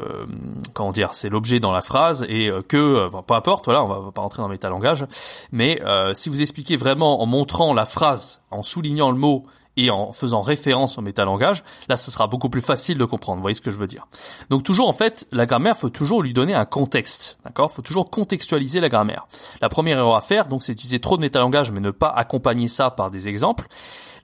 comment 0.72 0.92
dire 0.92 1.14
c'est 1.14 1.28
l'objet 1.28 1.60
dans 1.60 1.72
la 1.72 1.82
phrase 1.82 2.24
et 2.28 2.48
euh, 2.48 2.62
que 2.62 2.76
euh, 2.76 3.08
peu 3.08 3.34
importe 3.34 3.66
voilà 3.66 3.84
on 3.84 3.88
va, 3.88 4.12
pas 4.12 4.22
rentrer 4.22 4.42
dans 4.42 4.48
le 4.48 4.54
métalangage. 4.54 5.06
Mais 5.52 5.80
euh, 5.84 6.14
si 6.14 6.28
vous 6.28 6.40
expliquez 6.40 6.76
vraiment 6.76 7.22
en 7.22 7.26
montrant 7.26 7.74
la 7.74 7.84
phrase 7.84 8.40
en 8.50 8.62
soulignant 8.62 9.10
le 9.10 9.18
mot 9.18 9.44
et 9.76 9.90
en 9.90 10.12
faisant 10.12 10.40
référence 10.40 10.98
au 10.98 11.02
métalangage, 11.02 11.62
là, 11.88 11.96
ce 11.96 12.10
sera 12.10 12.26
beaucoup 12.26 12.48
plus 12.48 12.60
facile 12.60 12.98
de 12.98 13.04
comprendre. 13.04 13.36
Vous 13.36 13.42
voyez 13.42 13.54
ce 13.54 13.60
que 13.60 13.70
je 13.70 13.78
veux 13.78 13.86
dire 13.86 14.06
Donc 14.50 14.62
toujours, 14.62 14.88
en 14.88 14.92
fait, 14.92 15.26
la 15.32 15.46
grammaire, 15.46 15.76
faut 15.76 15.90
toujours 15.90 16.22
lui 16.22 16.32
donner 16.32 16.54
un 16.54 16.64
contexte, 16.64 17.38
d'accord? 17.44 17.70
Faut 17.70 17.82
toujours 17.82 18.10
contextualiser 18.10 18.80
la 18.80 18.88
grammaire. 18.88 19.26
La 19.60 19.68
première 19.68 19.98
erreur 19.98 20.16
à 20.16 20.22
faire, 20.22 20.46
donc, 20.48 20.62
c'est 20.62 20.72
utiliser 20.72 21.00
trop 21.00 21.16
de 21.16 21.22
métalangage, 21.22 21.70
mais 21.72 21.80
ne 21.80 21.90
pas 21.90 22.08
accompagner 22.08 22.68
ça 22.68 22.90
par 22.90 23.10
des 23.10 23.28
exemples. 23.28 23.66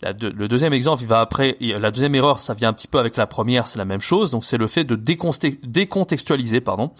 le 0.02 0.46
deuxième 0.48 0.72
exemple, 0.72 1.02
il 1.02 1.08
va 1.08 1.20
après. 1.20 1.56
La 1.60 1.90
deuxième 1.90 2.14
erreur, 2.14 2.40
ça 2.40 2.54
vient 2.54 2.70
un 2.70 2.72
petit 2.72 2.88
peu 2.88 2.98
avec 2.98 3.16
la 3.16 3.26
première, 3.26 3.66
c'est 3.66 3.78
la 3.78 3.84
même 3.84 4.00
chose. 4.00 4.30
Donc 4.30 4.44
c'est 4.44 4.58
le 4.58 4.66
fait 4.66 4.84
de 4.84 4.96
décontextualiser, 4.96 6.60
pardon. 6.60 6.90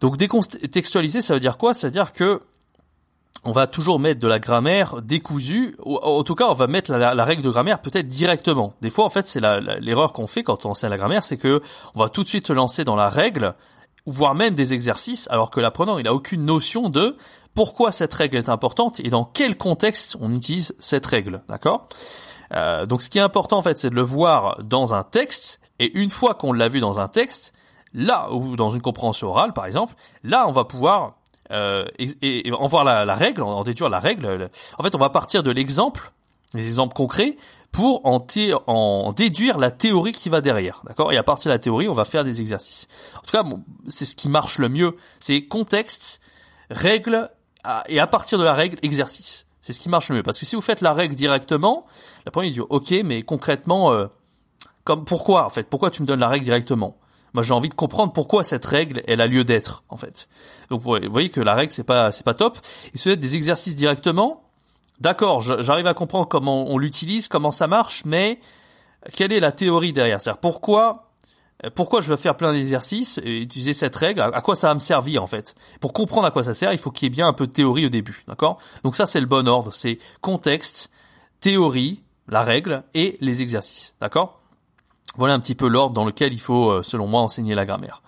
Donc 0.00 0.16
décontextualiser, 0.16 1.20
ça 1.20 1.34
veut 1.34 1.40
dire 1.40 1.58
quoi? 1.58 1.74
Ça 1.74 1.88
veut 1.88 1.92
dire 1.92 2.12
que 2.12 2.40
on 3.44 3.52
va 3.52 3.66
toujours 3.66 4.00
mettre 4.00 4.20
de 4.20 4.28
la 4.28 4.38
grammaire 4.38 5.00
décousue. 5.00 5.76
En 5.84 6.22
tout 6.24 6.34
cas, 6.34 6.46
on 6.48 6.54
va 6.54 6.66
mettre 6.66 6.92
la, 6.92 7.24
règle 7.24 7.42
de 7.42 7.50
grammaire 7.50 7.80
peut-être 7.80 8.08
directement. 8.08 8.74
Des 8.82 8.90
fois, 8.90 9.04
en 9.04 9.10
fait, 9.10 9.26
c'est 9.26 9.40
l'erreur 9.40 10.12
qu'on 10.12 10.26
fait 10.26 10.42
quand 10.42 10.66
on 10.66 10.70
enseigne 10.70 10.90
la 10.90 10.98
grammaire, 10.98 11.22
c'est 11.22 11.36
que 11.36 11.62
on 11.94 12.00
va 12.00 12.08
tout 12.08 12.24
de 12.24 12.28
suite 12.28 12.48
se 12.48 12.52
lancer 12.52 12.84
dans 12.84 12.96
la 12.96 13.08
règle, 13.08 13.54
voire 14.06 14.34
même 14.34 14.54
des 14.54 14.74
exercices, 14.74 15.28
alors 15.30 15.50
que 15.50 15.60
l'apprenant, 15.60 15.98
il 15.98 16.08
a 16.08 16.14
aucune 16.14 16.44
notion 16.44 16.90
de 16.90 17.16
pourquoi 17.54 17.92
cette 17.92 18.14
règle 18.14 18.36
est 18.36 18.48
importante 18.48 19.00
et 19.00 19.08
dans 19.08 19.24
quel 19.24 19.56
contexte 19.56 20.16
on 20.20 20.34
utilise 20.34 20.74
cette 20.78 21.06
règle. 21.06 21.42
D'accord? 21.48 21.88
Euh, 22.54 22.86
Donc, 22.86 23.02
ce 23.02 23.08
qui 23.08 23.18
est 23.18 23.22
important, 23.22 23.58
en 23.58 23.62
fait, 23.62 23.78
c'est 23.78 23.90
de 23.90 23.94
le 23.94 24.02
voir 24.02 24.62
dans 24.62 24.94
un 24.94 25.04
texte. 25.04 25.60
Et 25.78 25.96
une 25.96 26.10
fois 26.10 26.34
qu'on 26.34 26.52
l'a 26.52 26.68
vu 26.68 26.80
dans 26.80 26.98
un 26.98 27.08
texte, 27.08 27.52
là, 27.94 28.32
ou 28.32 28.56
dans 28.56 28.70
une 28.70 28.80
compréhension 28.80 29.28
orale, 29.28 29.52
par 29.52 29.66
exemple, 29.66 29.94
là, 30.24 30.46
on 30.48 30.52
va 30.52 30.64
pouvoir 30.64 31.17
euh, 31.50 31.84
et, 31.98 32.50
en 32.52 32.66
voir 32.66 32.84
la, 32.84 33.14
règle, 33.14 33.42
en 33.42 33.62
déduire 33.62 33.88
la 33.88 34.00
règle. 34.00 34.50
En 34.78 34.82
fait, 34.82 34.94
on 34.94 34.98
va 34.98 35.10
partir 35.10 35.42
de 35.42 35.50
l'exemple, 35.50 36.12
les 36.54 36.66
exemples 36.66 36.94
concrets, 36.94 37.36
pour 37.72 38.06
en, 38.06 38.24
en, 38.66 39.12
déduire 39.12 39.58
la 39.58 39.70
théorie 39.70 40.12
qui 40.12 40.28
va 40.28 40.40
derrière, 40.40 40.82
d'accord? 40.86 41.12
Et 41.12 41.16
à 41.16 41.22
partir 41.22 41.50
de 41.50 41.54
la 41.54 41.58
théorie, 41.58 41.88
on 41.88 41.94
va 41.94 42.04
faire 42.04 42.24
des 42.24 42.40
exercices. 42.40 42.88
En 43.16 43.20
tout 43.20 43.32
cas, 43.32 43.44
c'est 43.88 44.04
ce 44.04 44.14
qui 44.14 44.28
marche 44.28 44.58
le 44.58 44.68
mieux. 44.68 44.96
C'est 45.20 45.42
contexte, 45.44 46.20
règle, 46.70 47.30
et 47.88 48.00
à 48.00 48.06
partir 48.06 48.38
de 48.38 48.44
la 48.44 48.54
règle, 48.54 48.78
exercice. 48.82 49.46
C'est 49.60 49.72
ce 49.72 49.80
qui 49.80 49.88
marche 49.88 50.08
le 50.08 50.16
mieux. 50.16 50.22
Parce 50.22 50.38
que 50.38 50.46
si 50.46 50.56
vous 50.56 50.62
faites 50.62 50.80
la 50.80 50.94
règle 50.94 51.14
directement, 51.14 51.84
la 52.24 52.30
première 52.30 52.50
dit 52.50 52.60
ok, 52.60 52.90
mais 53.04 53.22
concrètement, 53.22 53.92
euh, 53.92 54.06
comme 54.84 55.04
pourquoi 55.04 55.44
en 55.44 55.50
fait? 55.50 55.68
Pourquoi 55.68 55.90
tu 55.90 56.00
me 56.02 56.06
donnes 56.06 56.20
la 56.20 56.28
règle 56.28 56.44
directement? 56.44 56.96
Moi, 57.34 57.42
j'ai 57.42 57.54
envie 57.54 57.68
de 57.68 57.74
comprendre 57.74 58.12
pourquoi 58.12 58.44
cette 58.44 58.64
règle, 58.64 59.02
elle 59.06 59.20
a 59.20 59.26
lieu 59.26 59.44
d'être, 59.44 59.84
en 59.88 59.96
fait. 59.96 60.28
Donc, 60.70 60.80
vous 60.80 60.96
voyez 61.08 61.28
que 61.28 61.40
la 61.40 61.54
règle, 61.54 61.72
c'est 61.72 61.84
pas, 61.84 62.12
c'est 62.12 62.24
pas 62.24 62.34
top. 62.34 62.58
Et 62.94 62.98
se 62.98 63.10
des 63.10 63.36
exercices 63.36 63.76
directement. 63.76 64.44
D'accord, 65.00 65.40
j'arrive 65.40 65.86
à 65.86 65.94
comprendre 65.94 66.26
comment 66.26 66.66
on 66.68 66.76
l'utilise, 66.76 67.28
comment 67.28 67.52
ça 67.52 67.68
marche, 67.68 68.04
mais 68.04 68.40
quelle 69.12 69.32
est 69.32 69.38
la 69.38 69.52
théorie 69.52 69.92
derrière? 69.92 70.20
C'est-à-dire 70.20 70.40
pourquoi, 70.40 71.12
pourquoi 71.76 72.00
je 72.00 72.08
veux 72.08 72.16
faire 72.16 72.36
plein 72.36 72.52
d'exercices 72.52 73.20
et 73.22 73.38
utiliser 73.42 73.74
cette 73.74 73.94
règle? 73.94 74.20
À 74.20 74.40
quoi 74.40 74.56
ça 74.56 74.66
va 74.68 74.74
me 74.74 74.80
servir, 74.80 75.22
en 75.22 75.28
fait? 75.28 75.54
Pour 75.80 75.92
comprendre 75.92 76.26
à 76.26 76.32
quoi 76.32 76.42
ça 76.42 76.52
sert, 76.52 76.72
il 76.72 76.78
faut 76.78 76.90
qu'il 76.90 77.06
y 77.06 77.08
ait 77.08 77.14
bien 77.14 77.28
un 77.28 77.32
peu 77.32 77.46
de 77.46 77.52
théorie 77.52 77.86
au 77.86 77.90
début, 77.90 78.24
d'accord? 78.26 78.58
Donc 78.82 78.96
ça, 78.96 79.06
c'est 79.06 79.20
le 79.20 79.26
bon 79.26 79.46
ordre. 79.46 79.72
C'est 79.72 79.98
contexte, 80.20 80.90
théorie, 81.38 82.02
la 82.26 82.42
règle 82.42 82.82
et 82.94 83.16
les 83.20 83.40
exercices, 83.40 83.94
d'accord? 84.00 84.37
Voilà 85.18 85.34
un 85.34 85.40
petit 85.40 85.54
peu 85.54 85.68
l'ordre 85.68 85.94
dans 85.94 86.04
lequel 86.04 86.32
il 86.32 86.40
faut, 86.40 86.70
euh, 86.70 86.82
selon 86.82 87.06
moi, 87.06 87.20
enseigner 87.20 87.54
la 87.54 87.66
grammaire. 87.66 88.02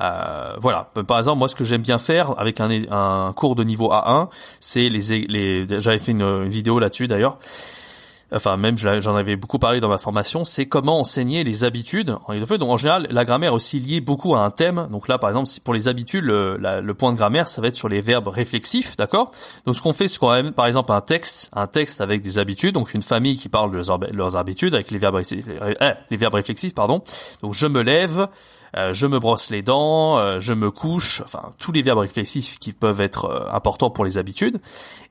Euh, 0.00 0.54
voilà. 0.58 0.90
Par 1.06 1.18
exemple, 1.18 1.38
moi, 1.38 1.48
ce 1.48 1.54
que 1.54 1.64
j'aime 1.64 1.82
bien 1.82 1.98
faire 1.98 2.38
avec 2.38 2.60
un, 2.60 3.32
cours 3.34 3.54
de 3.54 3.64
niveau 3.64 3.90
A1, 3.90 4.28
c'est 4.60 4.88
les, 4.88 5.26
les 5.26 5.80
j'avais 5.80 5.98
fait 5.98 6.12
une 6.12 6.44
vidéo 6.48 6.78
là-dessus 6.78 7.08
d'ailleurs 7.08 7.38
enfin 8.32 8.56
même 8.56 8.76
j'en 8.76 9.16
avais 9.16 9.36
beaucoup 9.36 9.58
parlé 9.58 9.80
dans 9.80 9.88
ma 9.88 9.98
formation, 9.98 10.44
c'est 10.44 10.66
comment 10.66 11.00
enseigner 11.00 11.44
les 11.44 11.64
habitudes 11.64 12.16
en 12.26 12.34
Donc 12.34 12.70
en 12.70 12.76
général, 12.76 13.06
la 13.10 13.24
grammaire 13.24 13.52
est 13.52 13.54
aussi 13.54 13.80
liée 13.80 14.00
beaucoup 14.00 14.34
à 14.34 14.40
un 14.40 14.50
thème. 14.50 14.86
Donc 14.90 15.08
là, 15.08 15.18
par 15.18 15.30
exemple, 15.30 15.48
pour 15.64 15.74
les 15.74 15.88
habitudes, 15.88 16.24
le, 16.24 16.92
point 16.94 17.12
de 17.12 17.16
grammaire, 17.16 17.48
ça 17.48 17.60
va 17.60 17.68
être 17.68 17.76
sur 17.76 17.88
les 17.88 18.00
verbes 18.00 18.28
réflexifs, 18.28 18.96
d'accord? 18.96 19.30
Donc 19.66 19.76
ce 19.76 19.82
qu'on 19.82 19.92
fait, 19.92 20.08
c'est 20.08 20.18
qu'on 20.18 20.30
a 20.30 20.42
par 20.52 20.66
exemple 20.66 20.92
un 20.92 21.00
texte, 21.00 21.50
un 21.54 21.66
texte 21.66 22.00
avec 22.00 22.20
des 22.20 22.38
habitudes, 22.38 22.74
donc 22.74 22.94
une 22.94 23.02
famille 23.02 23.36
qui 23.36 23.48
parle 23.48 23.70
de 23.70 23.82
leurs, 24.12 24.36
habitudes 24.36 24.74
avec 24.74 24.90
les 24.90 24.98
verbes, 24.98 25.20
eh, 25.30 25.92
les 26.10 26.16
verbes 26.16 26.34
réflexifs, 26.34 26.74
pardon. 26.74 27.02
Donc 27.42 27.54
je 27.54 27.66
me 27.66 27.82
lève, 27.82 28.28
euh, 28.76 28.92
je 28.92 29.06
me 29.06 29.18
brosse 29.18 29.50
les 29.50 29.62
dents, 29.62 30.18
euh, 30.18 30.40
je 30.40 30.54
me 30.54 30.70
couche, 30.70 31.22
enfin 31.24 31.50
tous 31.58 31.72
les 31.72 31.82
verbes 31.82 31.98
réflexifs 31.98 32.58
qui 32.58 32.72
peuvent 32.72 33.00
être 33.00 33.24
euh, 33.24 33.54
importants 33.54 33.90
pour 33.90 34.04
les 34.04 34.18
habitudes. 34.18 34.60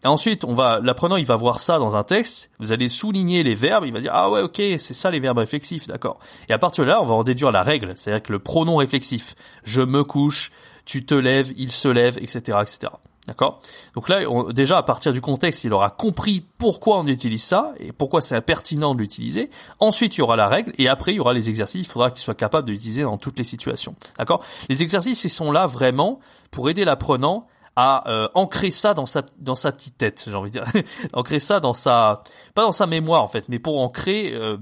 Et 0.04 0.08
ensuite, 0.08 0.46
on 0.46 0.54
va 0.54 0.80
l'apprenant, 0.82 1.18
il 1.18 1.26
va 1.26 1.36
voir 1.36 1.60
ça 1.60 1.78
dans 1.78 1.96
un 1.96 2.04
texte, 2.04 2.52
vous 2.60 2.72
allez 2.72 2.88
souligner 2.88 3.44
les 3.44 3.56
verbes, 3.56 3.86
il 3.86 3.94
va 3.94 4.00
dire 4.00 4.12
ah 4.14 4.30
ouais, 4.30 4.42
OK, 4.42 4.56
c'est 4.56 4.94
ça 4.94 5.12
les 5.12 5.20
verbes 5.20 5.40
réflexifs, 5.40 5.88
d'accord. 5.88 6.20
Et 6.48 6.54
à 6.54 6.58
partir 6.58 6.86
de 6.86 6.90
là, 6.90 7.02
on 7.02 7.06
va 7.06 7.16
en 7.16 7.24
déduire 7.24 7.52
la 7.52 7.64
règle, 7.64 7.94
c'est-à-dire 7.96 8.24
que 8.24 8.32
le 8.32 8.40
pronom 8.40 8.78
réflexif, 8.78 9.36
je 9.64 9.82
me 9.82 10.04
couche, 10.04 10.52
tu 10.86 11.06
te 11.06 11.16
lèves, 11.16 11.52
il 11.58 11.72
se 11.72 11.88
lève, 11.88 12.18
etc., 12.18 12.60
etc. 12.62 12.92
D'accord? 13.30 13.62
Donc 13.94 14.10
là, 14.10 14.22
déjà 14.52 14.80
à 14.80 14.84
partir 14.84 15.14
du 15.14 15.22
contexte, 15.22 15.64
il 15.64 15.72
aura 15.72 15.92
compris 15.92 16.44
pourquoi 16.58 16.98
on 16.98 17.06
utilise 17.06 17.44
ça 17.44 17.74
et 17.78 17.92
pourquoi 17.92 18.22
c'est 18.22 18.42
pertinent 18.42 18.96
de 18.96 19.00
l'utiliser. 19.02 19.52
Ensuite, 19.80 20.18
il 20.18 20.22
y 20.22 20.24
aura 20.24 20.36
la 20.36 20.48
règle 20.48 20.74
et 20.80 20.88
après, 20.88 21.14
il 21.14 21.18
y 21.18 21.20
aura 21.20 21.34
les 21.34 21.48
exercices. 21.48 21.86
Il 21.86 21.88
faudra 21.88 22.10
qu'il 22.10 22.24
soit 22.24 22.34
capable 22.34 22.68
de 22.68 22.72
l'utiliser 22.72 23.04
dans 23.04 23.20
toutes 23.20 23.38
les 23.38 23.44
situations. 23.44 23.94
D'accord? 24.18 24.44
Les 24.68 24.82
exercices, 24.82 25.24
ils 25.26 25.30
sont 25.30 25.52
là 25.52 25.68
vraiment 25.68 26.20
pour 26.50 26.72
aider 26.72 26.86
l'apprenant 26.86 27.46
à 27.76 28.10
euh, 28.10 28.28
ancrer 28.34 28.72
ça 28.72 28.96
dans 28.96 29.06
sa 29.06 29.22
dans 29.38 29.54
sa 29.54 29.72
petite 29.72 29.98
tête, 30.00 30.26
j'ai 30.26 30.34
envie 30.34 30.50
de 30.50 30.60
dire, 30.60 30.84
ancrer 31.14 31.40
ça 31.40 31.60
dans 31.60 31.76
sa 31.76 32.24
pas 32.56 32.64
dans 32.64 32.72
sa 32.72 32.88
mémoire 32.88 33.24
en 33.24 33.28
fait, 33.28 33.48
mais 33.48 33.60
pour 33.60 33.80
ancrer 33.80 34.34
euh, 34.34 34.58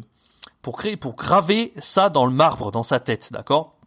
pour 0.62 0.78
créer 0.78 0.98
pour 0.98 1.16
graver 1.16 1.74
ça 1.80 2.10
dans 2.10 2.26
le 2.26 2.34
marbre 2.34 2.70
dans 2.70 2.84
sa 2.84 3.00
tête, 3.00 3.30
d'accord? 3.32 3.78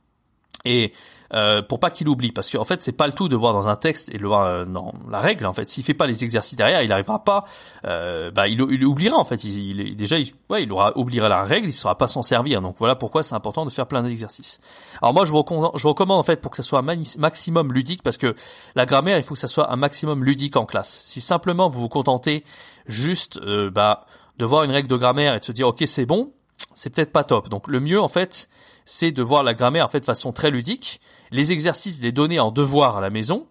Et 0.65 0.93
euh, 1.33 1.63
pour 1.63 1.79
pas 1.79 1.91
qu'il 1.91 2.09
oublie 2.09 2.33
parce 2.33 2.51
qu'en 2.51 2.65
fait 2.65 2.83
c'est 2.83 2.97
pas 2.97 3.07
le 3.07 3.13
tout 3.13 3.29
de 3.29 3.37
voir 3.37 3.53
dans 3.53 3.69
un 3.69 3.77
texte 3.77 4.13
et 4.13 4.19
le 4.19 4.27
voir 4.27 4.43
euh, 4.43 4.65
dans 4.65 4.93
la 5.09 5.21
règle 5.21 5.47
en 5.47 5.53
fait. 5.53 5.69
S'il 5.69 5.85
fait 5.85 5.95
pas 5.95 6.07
les 6.07 6.25
exercices 6.25 6.57
derrière 6.57 6.83
il 6.83 6.93
arrivera 6.93 7.23
pas 7.23 7.45
euh, 7.87 8.31
bah 8.33 8.49
il, 8.49 8.61
il, 8.71 8.85
oubliera 8.85 9.17
en 9.17 9.25
fait. 9.25 9.45
Il, 9.45 9.81
il 9.81 9.97
déjà 9.97 10.19
il, 10.19 10.33
ouais 10.49 10.65
il 10.65 10.73
aura 10.73 10.97
oubliera 10.99 11.29
la 11.29 11.45
règle 11.45 11.69
il 11.69 11.73
saura 11.73 11.97
pas 11.97 12.09
s'en 12.09 12.23
servir. 12.23 12.61
Donc 12.61 12.77
voilà 12.79 12.97
pourquoi 12.97 13.23
c'est 13.23 13.35
important 13.35 13.65
de 13.65 13.71
faire 13.71 13.87
plein 13.87 14.03
d'exercices. 14.03 14.61
Alors 15.01 15.15
moi 15.15 15.25
je 15.25 15.31
vous 15.31 15.39
recommande, 15.39 15.71
je 15.77 15.87
recommande 15.87 16.19
en 16.19 16.25
fait 16.25 16.41
pour 16.41 16.51
que 16.51 16.57
ça 16.57 16.65
soit 16.65 16.81
un 16.81 16.97
maximum 17.19 17.73
ludique 17.73 18.03
parce 18.03 18.17
que 18.17 18.35
la 18.75 18.87
grammaire 18.87 19.17
il 19.17 19.23
faut 19.23 19.35
que 19.35 19.41
ça 19.41 19.49
soit 19.49 19.73
un 19.73 19.77
maximum 19.77 20.25
ludique 20.25 20.57
en 20.57 20.67
classe. 20.67 21.05
Si 21.07 21.21
simplement 21.21 21.69
vous 21.69 21.81
vous 21.81 21.89
contentez 21.89 22.45
juste 22.87 23.39
euh, 23.45 23.71
bah 23.71 24.05
de 24.39 24.45
voir 24.45 24.65
une 24.65 24.73
règle 24.73 24.89
de 24.89 24.97
grammaire 24.97 25.35
et 25.35 25.39
de 25.39 25.45
se 25.45 25.53
dire 25.53 25.69
ok 25.69 25.85
c'est 25.87 26.07
bon 26.07 26.33
c'est 26.75 26.91
peut-être 26.91 27.13
pas 27.13 27.25
top. 27.25 27.49
Donc 27.49 27.69
le 27.69 27.81
mieux 27.81 28.01
en 28.01 28.09
fait 28.09 28.49
c'est 28.91 29.13
de 29.13 29.23
voir 29.23 29.45
la 29.45 29.55
grammaire 29.55 29.85
en 29.85 29.89
fait 29.89 30.01
de 30.01 30.05
façon 30.05 30.33
très 30.33 30.51
ludique 30.51 31.01
les 31.31 31.53
exercices, 31.53 32.01
les 32.01 32.13
donner 32.13 32.41
en 32.41 32.51
devoir 32.51 32.97
à 32.97 33.01
la 33.01 33.11
maison. 33.11 33.47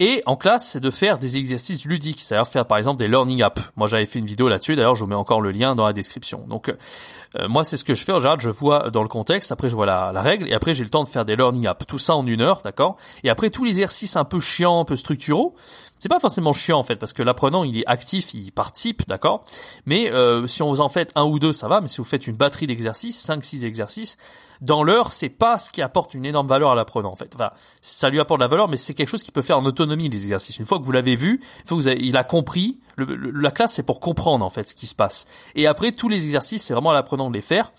Et 0.00 0.24
en 0.26 0.34
classe, 0.34 0.70
c'est 0.72 0.80
de 0.80 0.90
faire 0.90 1.18
des 1.18 1.36
exercices 1.36 1.84
ludiques, 1.84 2.20
c'est-à-dire 2.20 2.50
faire 2.50 2.66
par 2.66 2.78
exemple 2.78 2.98
des 2.98 3.06
learning 3.06 3.42
apps. 3.42 3.62
Moi, 3.76 3.86
j'avais 3.86 4.06
fait 4.06 4.18
une 4.18 4.26
vidéo 4.26 4.48
là-dessus. 4.48 4.74
D'ailleurs, 4.74 4.96
je 4.96 5.04
vous 5.04 5.08
mets 5.08 5.14
encore 5.14 5.40
le 5.40 5.52
lien 5.52 5.76
dans 5.76 5.86
la 5.86 5.92
description. 5.92 6.44
Donc, 6.48 6.74
euh, 7.38 7.48
moi, 7.48 7.62
c'est 7.62 7.76
ce 7.76 7.84
que 7.84 7.94
je 7.94 8.04
fais 8.04 8.10
en. 8.10 8.18
Je 8.18 8.50
vois 8.50 8.90
dans 8.90 9.02
le 9.02 9.08
contexte, 9.08 9.52
après 9.52 9.68
je 9.68 9.76
vois 9.76 9.86
la, 9.86 10.10
la 10.12 10.22
règle, 10.22 10.48
et 10.48 10.54
après 10.54 10.74
j'ai 10.74 10.82
le 10.82 10.90
temps 10.90 11.04
de 11.04 11.08
faire 11.08 11.24
des 11.24 11.36
learning 11.36 11.68
apps. 11.68 11.86
Tout 11.86 12.00
ça 12.00 12.16
en 12.16 12.26
une 12.26 12.40
heure, 12.40 12.60
d'accord? 12.64 12.96
Et 13.22 13.30
après 13.30 13.50
tous 13.50 13.64
les 13.64 13.70
exercices 13.70 14.16
un 14.16 14.24
peu 14.24 14.40
chiants, 14.40 14.80
un 14.80 14.84
peu 14.84 14.96
structuraux, 14.96 15.54
c'est 16.04 16.10
pas 16.10 16.20
forcément 16.20 16.52
chiant 16.52 16.78
en 16.78 16.82
fait 16.82 16.96
parce 16.96 17.14
que 17.14 17.22
l'apprenant 17.22 17.64
il 17.64 17.78
est 17.78 17.86
actif, 17.86 18.34
il 18.34 18.52
participe, 18.52 19.08
d'accord? 19.08 19.40
Mais 19.86 20.12
euh, 20.12 20.46
si 20.46 20.62
on 20.62 20.68
vous 20.68 20.82
en 20.82 20.90
fait 20.90 21.10
un 21.14 21.24
ou 21.24 21.38
deux, 21.38 21.54
ça 21.54 21.66
va. 21.66 21.80
Mais 21.80 21.88
si 21.88 21.96
vous 21.96 22.04
faites 22.04 22.26
une 22.26 22.36
batterie 22.36 22.66
d'exercices, 22.66 23.18
5 23.22 23.42
six 23.42 23.64
exercices, 23.64 24.18
dans 24.60 24.82
l'heure, 24.82 25.12
c'est 25.12 25.30
pas 25.30 25.56
ce 25.56 25.70
qui 25.70 25.80
apporte 25.80 26.12
une 26.12 26.26
énorme 26.26 26.46
valeur 26.46 26.72
à 26.72 26.74
l'apprenant 26.74 27.10
en 27.10 27.16
fait. 27.16 27.30
Enfin, 27.34 27.52
ça 27.80 28.10
lui 28.10 28.20
apporte 28.20 28.38
de 28.40 28.44
la 28.44 28.48
valeur, 28.48 28.68
mais 28.68 28.76
c'est 28.76 28.92
quelque 28.92 29.08
chose 29.08 29.22
qui 29.22 29.32
peut 29.32 29.40
faire 29.40 29.58
en 29.58 29.64
autonomie 29.64 30.10
les 30.10 30.24
exercices. 30.24 30.58
Une 30.58 30.66
fois 30.66 30.78
que 30.78 30.84
vous 30.84 30.92
l'avez 30.92 31.14
vu, 31.14 31.40
il 31.70 32.16
a 32.18 32.24
compris. 32.24 32.80
la 32.98 33.50
classe 33.50 33.72
c'est 33.72 33.82
pour 33.82 33.98
comprendre 33.98 34.44
en 34.44 34.50
fait 34.50 34.68
ce 34.68 34.74
qui 34.74 34.86
se 34.86 34.94
passe. 34.94 35.26
Et 35.54 35.66
après 35.66 35.90
tous 35.92 36.10
les 36.10 36.22
exercices, 36.26 36.64
c'est 36.64 36.74
vraiment 36.74 36.90
à 36.90 36.94
l'apprenant 36.94 37.30
de 37.30 37.34
les 37.34 37.40
faire. 37.40 37.72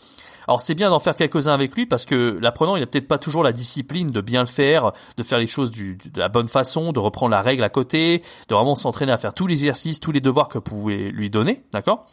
Alors 0.48 0.62
c'est 0.62 0.76
bien 0.76 0.90
d'en 0.90 1.00
faire 1.00 1.16
quelques-uns 1.16 1.54
avec 1.54 1.76
lui 1.76 1.86
parce 1.86 2.06
que 2.06 2.38
l'apprenant 2.42 2.76
il 2.76 2.84
a 2.84 2.86
peut-être 2.86 3.08
pas 3.08 3.18
toujours 3.18 3.44
la 3.44 3.52
discipline 3.52 4.12
de 4.12 4.22
bien 4.22 4.42
le 4.42 4.48
faire, 4.48 4.92
de 5.18 5.24
faire 5.24 5.40
les 5.40 5.48
choses 5.48 5.72
du, 5.72 5.98
de 5.98 6.20
la 6.20 6.30
bonne 6.30 6.48
façon, 6.48 6.92
de 6.92 7.00
reprendre 7.00 7.32
la 7.32 7.42
règle 7.42 7.64
à 7.64 7.70
côté, 7.70 8.22
de 8.48 8.56
vraiment 8.56 8.76
s'entraîner 8.76 9.12
à 9.12 9.18
faire 9.18 9.34
tous 9.34 9.48
les 9.48 9.64
exercices, 9.64 10.00
tous 10.00 10.12
les 10.12 10.22
devoirs 10.22 10.50
que 10.50 10.58
vous 10.58 10.64
pouvez 10.64 11.12
lui 11.12 11.30
donner, 11.30 11.64
d'accord? 11.72 12.06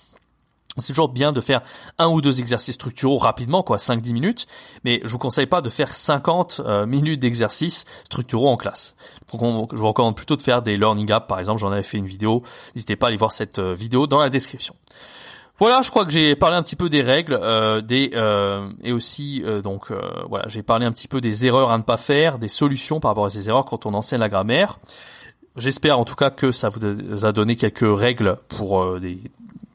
C'est 0.79 0.95
toujours 0.95 1.11
bien 1.11 1.33
de 1.33 1.43
faire 1.43 1.61
un 1.99 2.09
ou 2.09 2.23
deux 2.23 2.41
exercices 2.41 2.77
structuraux 2.77 3.19
rapidement, 3.19 3.63
quoi, 3.63 3.77
5-10 3.77 4.13
minutes, 4.15 4.47
mais 4.85 5.03
je 5.05 5.13
vous 5.13 5.19
conseille 5.19 5.47
pas 5.47 5.61
de 5.61 5.69
faire 5.69 5.95
50 5.95 6.63
euh, 6.65 6.87
minutes 6.87 7.21
d'exercices 7.21 7.85
structuraux 8.05 8.49
en 8.49 8.57
classe. 8.57 8.97
je 9.31 9.37
vous 9.37 9.87
recommande 9.87 10.17
plutôt 10.17 10.37
de 10.37 10.41
faire 10.41 10.63
des 10.63 10.79
learning 10.79 11.13
apps, 11.13 11.27
par 11.27 11.39
exemple, 11.39 11.61
j'en 11.61 11.73
avais 11.73 11.83
fait 11.83 11.99
une 11.99 12.07
vidéo, 12.07 12.43
n'hésitez 12.75 12.97
pas 12.97 13.07
à 13.07 13.09
aller 13.09 13.19
voir 13.19 13.33
cette 13.33 13.59
euh, 13.59 13.75
vidéo 13.75 14.07
dans 14.07 14.19
la 14.19 14.31
description. 14.31 14.75
Voilà, 15.63 15.81
je 15.83 15.91
crois 15.91 16.05
que 16.05 16.11
j'ai 16.11 16.35
parlé 16.35 16.57
un 16.57 16.63
petit 16.65 16.75
peu 16.75 16.89
des 16.89 17.03
règles, 17.03 17.39
euh, 17.41 17.81
des 17.81 18.11
euh, 18.17 18.69
et 18.83 18.91
aussi 18.91 19.45
euh, 19.47 19.63
donc 19.63 19.93
voilà, 20.29 20.49
j'ai 20.49 20.65
parlé 20.65 20.87
un 20.87 20.91
petit 20.91 21.07
peu 21.07 21.21
des 21.21 21.47
erreurs 21.47 21.71
à 21.71 21.79
ne 21.79 21.85
pas 21.85 21.97
faire, 21.97 22.41
des 22.41 22.49
solutions 22.49 22.99
par 22.99 23.13
rapport 23.13 23.27
à 23.27 23.31
ces 23.31 23.49
erreurs 23.49 23.65
quand 23.65 23.87
on 23.87 23.95
enseigne 23.95 24.19
la 24.19 24.29
grammaire. 24.29 24.81
J'espère 25.57 26.01
en 26.01 26.05
tout 26.05 26.17
cas 26.17 26.31
que 26.31 26.51
ça 26.51 26.69
vous 26.69 27.25
a 27.25 27.31
donné 27.31 27.55
quelques 27.55 27.85
règles 27.85 28.39
pour 28.49 28.99
des 28.99 29.21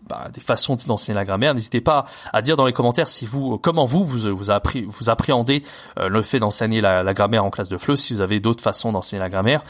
bah, 0.08 0.28
des 0.34 0.42
façons 0.42 0.78
d'enseigner 0.88 1.16
la 1.16 1.26
grammaire. 1.26 1.54
N'hésitez 1.54 1.82
pas 1.82 2.06
à 2.34 2.42
dire 2.42 2.56
dans 2.56 2.66
les 2.66 2.74
commentaires 2.74 3.08
si 3.08 3.26
vous, 3.26 3.58
comment 3.58 3.86
vous 3.86 4.04
vous 4.04 4.36
vous, 4.36 4.52
appris, 4.52 4.86
vous 4.88 5.10
appréhendez 5.10 5.64
le 5.98 6.22
fait 6.22 6.40
d'enseigner 6.40 6.82
la, 6.82 7.14
grammaire 7.14 7.46
en 7.46 7.50
classe 7.50 7.70
de 7.70 7.78
FLE. 7.78 7.98
Si 7.98 8.14
vous 8.14 8.22
avez 8.22 8.40
d'autres 8.40 8.64
façons 8.64 8.92
d'enseigner 8.92 9.20
la 9.22 9.30
grammaire, 9.30 9.64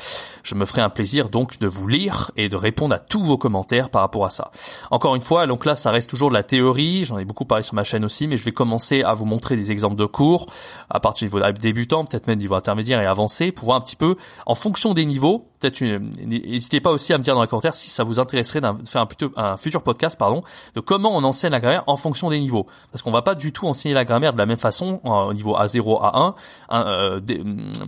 je 0.43 0.55
me 0.55 0.65
ferai 0.65 0.81
un 0.81 0.89
plaisir 0.89 1.29
donc 1.29 1.59
de 1.59 1.67
vous 1.67 1.87
lire 1.87 2.31
et 2.35 2.49
de 2.49 2.55
répondre 2.55 2.95
à 2.95 2.99
tous 2.99 3.23
vos 3.23 3.37
commentaires 3.37 3.89
par 3.89 4.01
rapport 4.01 4.25
à 4.25 4.29
ça. 4.29 4.51
Encore 4.91 5.15
une 5.15 5.21
fois, 5.21 5.47
donc 5.47 5.65
là, 5.65 5.75
ça 5.75 5.91
reste 5.91 6.09
toujours 6.09 6.29
de 6.29 6.33
la 6.33 6.43
théorie. 6.43 7.05
J'en 7.05 7.17
ai 7.17 7.25
beaucoup 7.25 7.45
parlé 7.45 7.63
sur 7.63 7.75
ma 7.75 7.83
chaîne 7.83 8.05
aussi, 8.05 8.27
mais 8.27 8.37
je 8.37 8.45
vais 8.45 8.51
commencer 8.51 9.03
à 9.03 9.13
vous 9.13 9.25
montrer 9.25 9.55
des 9.55 9.71
exemples 9.71 9.95
de 9.95 10.05
cours 10.05 10.47
à 10.89 10.99
partir 10.99 11.27
du 11.27 11.35
niveau 11.35 11.51
débutant, 11.51 12.05
peut-être 12.05 12.27
même 12.27 12.39
niveau 12.39 12.55
intermédiaire 12.55 13.01
et 13.01 13.05
avancé, 13.05 13.51
pour 13.51 13.65
voir 13.65 13.77
un 13.77 13.81
petit 13.81 13.95
peu 13.95 14.15
en 14.45 14.55
fonction 14.55 14.93
des 14.93 15.05
niveaux. 15.05 15.47
Peut-être 15.59 15.81
n'hésitez 15.81 16.79
pas 16.79 16.91
aussi 16.91 17.13
à 17.13 17.17
me 17.17 17.23
dire 17.23 17.35
dans 17.35 17.41
les 17.41 17.47
commentaires 17.47 17.73
si 17.73 17.89
ça 17.89 18.03
vous 18.03 18.19
intéresserait 18.19 18.61
de 18.61 18.67
faire 18.85 19.01
un, 19.01 19.07
un 19.35 19.57
futur 19.57 19.81
podcast, 19.81 20.17
pardon, 20.17 20.43
de 20.75 20.79
comment 20.79 21.15
on 21.15 21.23
enseigne 21.23 21.51
la 21.51 21.59
grammaire 21.59 21.83
en 21.87 21.97
fonction 21.97 22.29
des 22.29 22.39
niveaux, 22.39 22.67
parce 22.91 23.01
qu'on 23.01 23.11
va 23.11 23.21
pas 23.21 23.35
du 23.35 23.51
tout 23.51 23.67
enseigner 23.67 23.95
la 23.95 24.05
grammaire 24.05 24.33
de 24.33 24.37
la 24.37 24.45
même 24.45 24.57
façon 24.57 25.01
au 25.03 25.33
niveau 25.33 25.55
A0, 25.55 25.81
A1, 25.81 26.33
euh, 26.71 27.19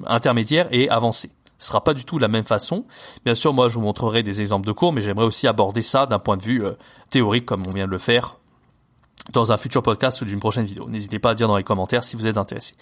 intermédiaire 0.07 0.67
et 0.71 0.89
avancé. 0.89 1.31
Ce 1.57 1.67
sera 1.67 1.83
pas 1.83 1.93
du 1.93 2.05
tout 2.05 2.19
la 2.19 2.29
même 2.29 2.45
façon. 2.45 2.85
Bien 3.25 3.35
sûr, 3.35 3.53
moi, 3.53 3.67
je 3.67 3.75
vous 3.75 3.81
montrerai 3.81 4.23
des 4.23 4.39
exemples 4.39 4.65
de 4.65 4.71
cours, 4.71 4.93
mais 4.93 5.01
j'aimerais 5.01 5.25
aussi 5.25 5.45
aborder 5.45 5.81
ça 5.81 6.05
d'un 6.05 6.19
point 6.19 6.37
de 6.37 6.43
vue 6.43 6.63
euh, 6.65 6.71
théorique, 7.09 7.45
comme 7.45 7.63
on 7.67 7.71
vient 7.71 7.85
de 7.85 7.91
le 7.91 7.97
faire 7.97 8.38
dans 9.33 9.51
un 9.51 9.57
futur 9.57 9.83
podcast 9.83 10.21
ou 10.21 10.25
d'une 10.25 10.39
prochaine 10.39 10.65
vidéo. 10.65 10.87
N'hésitez 10.87 11.19
pas 11.19 11.31
à 11.31 11.33
dire 11.35 11.47
dans 11.47 11.57
les 11.57 11.63
commentaires 11.63 12.03
si 12.03 12.15
vous 12.15 12.27
êtes 12.27 12.37
intéressé. 12.37 12.75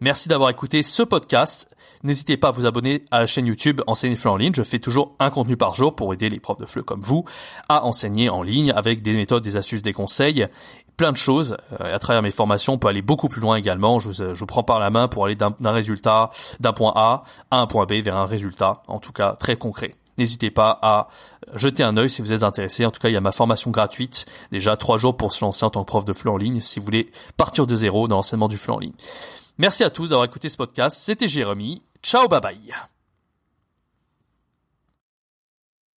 Merci 0.00 0.28
d'avoir 0.28 0.50
écouté 0.50 0.82
ce 0.82 1.02
podcast. 1.02 1.68
N'hésitez 2.02 2.36
pas 2.36 2.48
à 2.48 2.50
vous 2.50 2.66
abonner 2.66 3.04
à 3.10 3.20
la 3.20 3.26
chaîne 3.26 3.46
YouTube 3.46 3.82
Enseigner 3.86 4.16
FLE 4.16 4.28
en 4.28 4.36
ligne. 4.36 4.52
Je 4.54 4.62
fais 4.62 4.78
toujours 4.78 5.14
un 5.18 5.30
contenu 5.30 5.56
par 5.56 5.74
jour 5.74 5.94
pour 5.94 6.12
aider 6.14 6.30
les 6.30 6.40
profs 6.40 6.58
de 6.58 6.66
FLE 6.66 6.82
comme 6.82 7.00
vous 7.00 7.24
à 7.68 7.84
enseigner 7.84 8.30
en 8.30 8.42
ligne 8.42 8.72
avec 8.72 9.02
des 9.02 9.12
méthodes, 9.14 9.42
des 9.42 9.56
astuces, 9.56 9.82
des 9.82 9.92
conseils 9.92 10.48
plein 11.00 11.12
de 11.12 11.16
choses. 11.16 11.56
Euh, 11.80 11.94
à 11.94 11.98
travers 11.98 12.20
mes 12.20 12.30
formations, 12.30 12.74
on 12.74 12.78
peut 12.78 12.88
aller 12.88 13.00
beaucoup 13.00 13.28
plus 13.28 13.40
loin 13.40 13.56
également. 13.56 13.98
Je 13.98 14.08
vous, 14.08 14.34
je 14.34 14.44
prends 14.44 14.62
par 14.62 14.78
la 14.78 14.90
main 14.90 15.08
pour 15.08 15.24
aller 15.24 15.34
d'un 15.34 15.54
résultat, 15.64 16.28
d'un 16.60 16.74
point 16.74 16.92
A 16.94 17.24
à 17.50 17.60
un 17.60 17.66
point 17.66 17.86
B 17.86 17.92
vers 17.94 18.16
un 18.16 18.26
résultat, 18.26 18.82
en 18.86 18.98
tout 18.98 19.12
cas 19.12 19.32
très 19.32 19.56
concret. 19.56 19.94
N'hésitez 20.20 20.50
pas 20.50 20.78
à 20.82 21.08
jeter 21.54 21.82
un 21.82 21.96
œil 21.96 22.10
si 22.10 22.22
vous 22.22 22.32
êtes 22.32 22.42
intéressé. 22.42 22.84
En 22.84 22.90
tout 22.90 23.00
cas, 23.00 23.08
il 23.08 23.14
y 23.14 23.16
a 23.16 23.20
ma 23.20 23.32
formation 23.32 23.70
gratuite, 23.70 24.26
déjà 24.52 24.76
trois 24.76 24.98
jours 24.98 25.16
pour 25.16 25.32
se 25.32 25.44
lancer 25.44 25.64
en 25.64 25.70
tant 25.70 25.82
que 25.82 25.86
prof 25.86 26.04
de 26.04 26.12
flux 26.12 26.30
en 26.30 26.36
ligne, 26.36 26.60
si 26.60 26.78
vous 26.78 26.84
voulez 26.84 27.10
partir 27.36 27.66
de 27.66 27.74
zéro 27.74 28.06
dans 28.06 28.16
l'enseignement 28.16 28.48
du 28.48 28.58
flux 28.58 28.72
en 28.72 28.78
ligne. 28.78 28.92
Merci 29.58 29.82
à 29.82 29.90
tous 29.90 30.10
d'avoir 30.10 30.26
écouté 30.26 30.48
ce 30.48 30.56
podcast. 30.56 30.98
C'était 31.00 31.28
Jérémy. 31.28 31.82
Ciao, 32.02 32.28
bye 32.28 32.40
bye. 32.40 32.72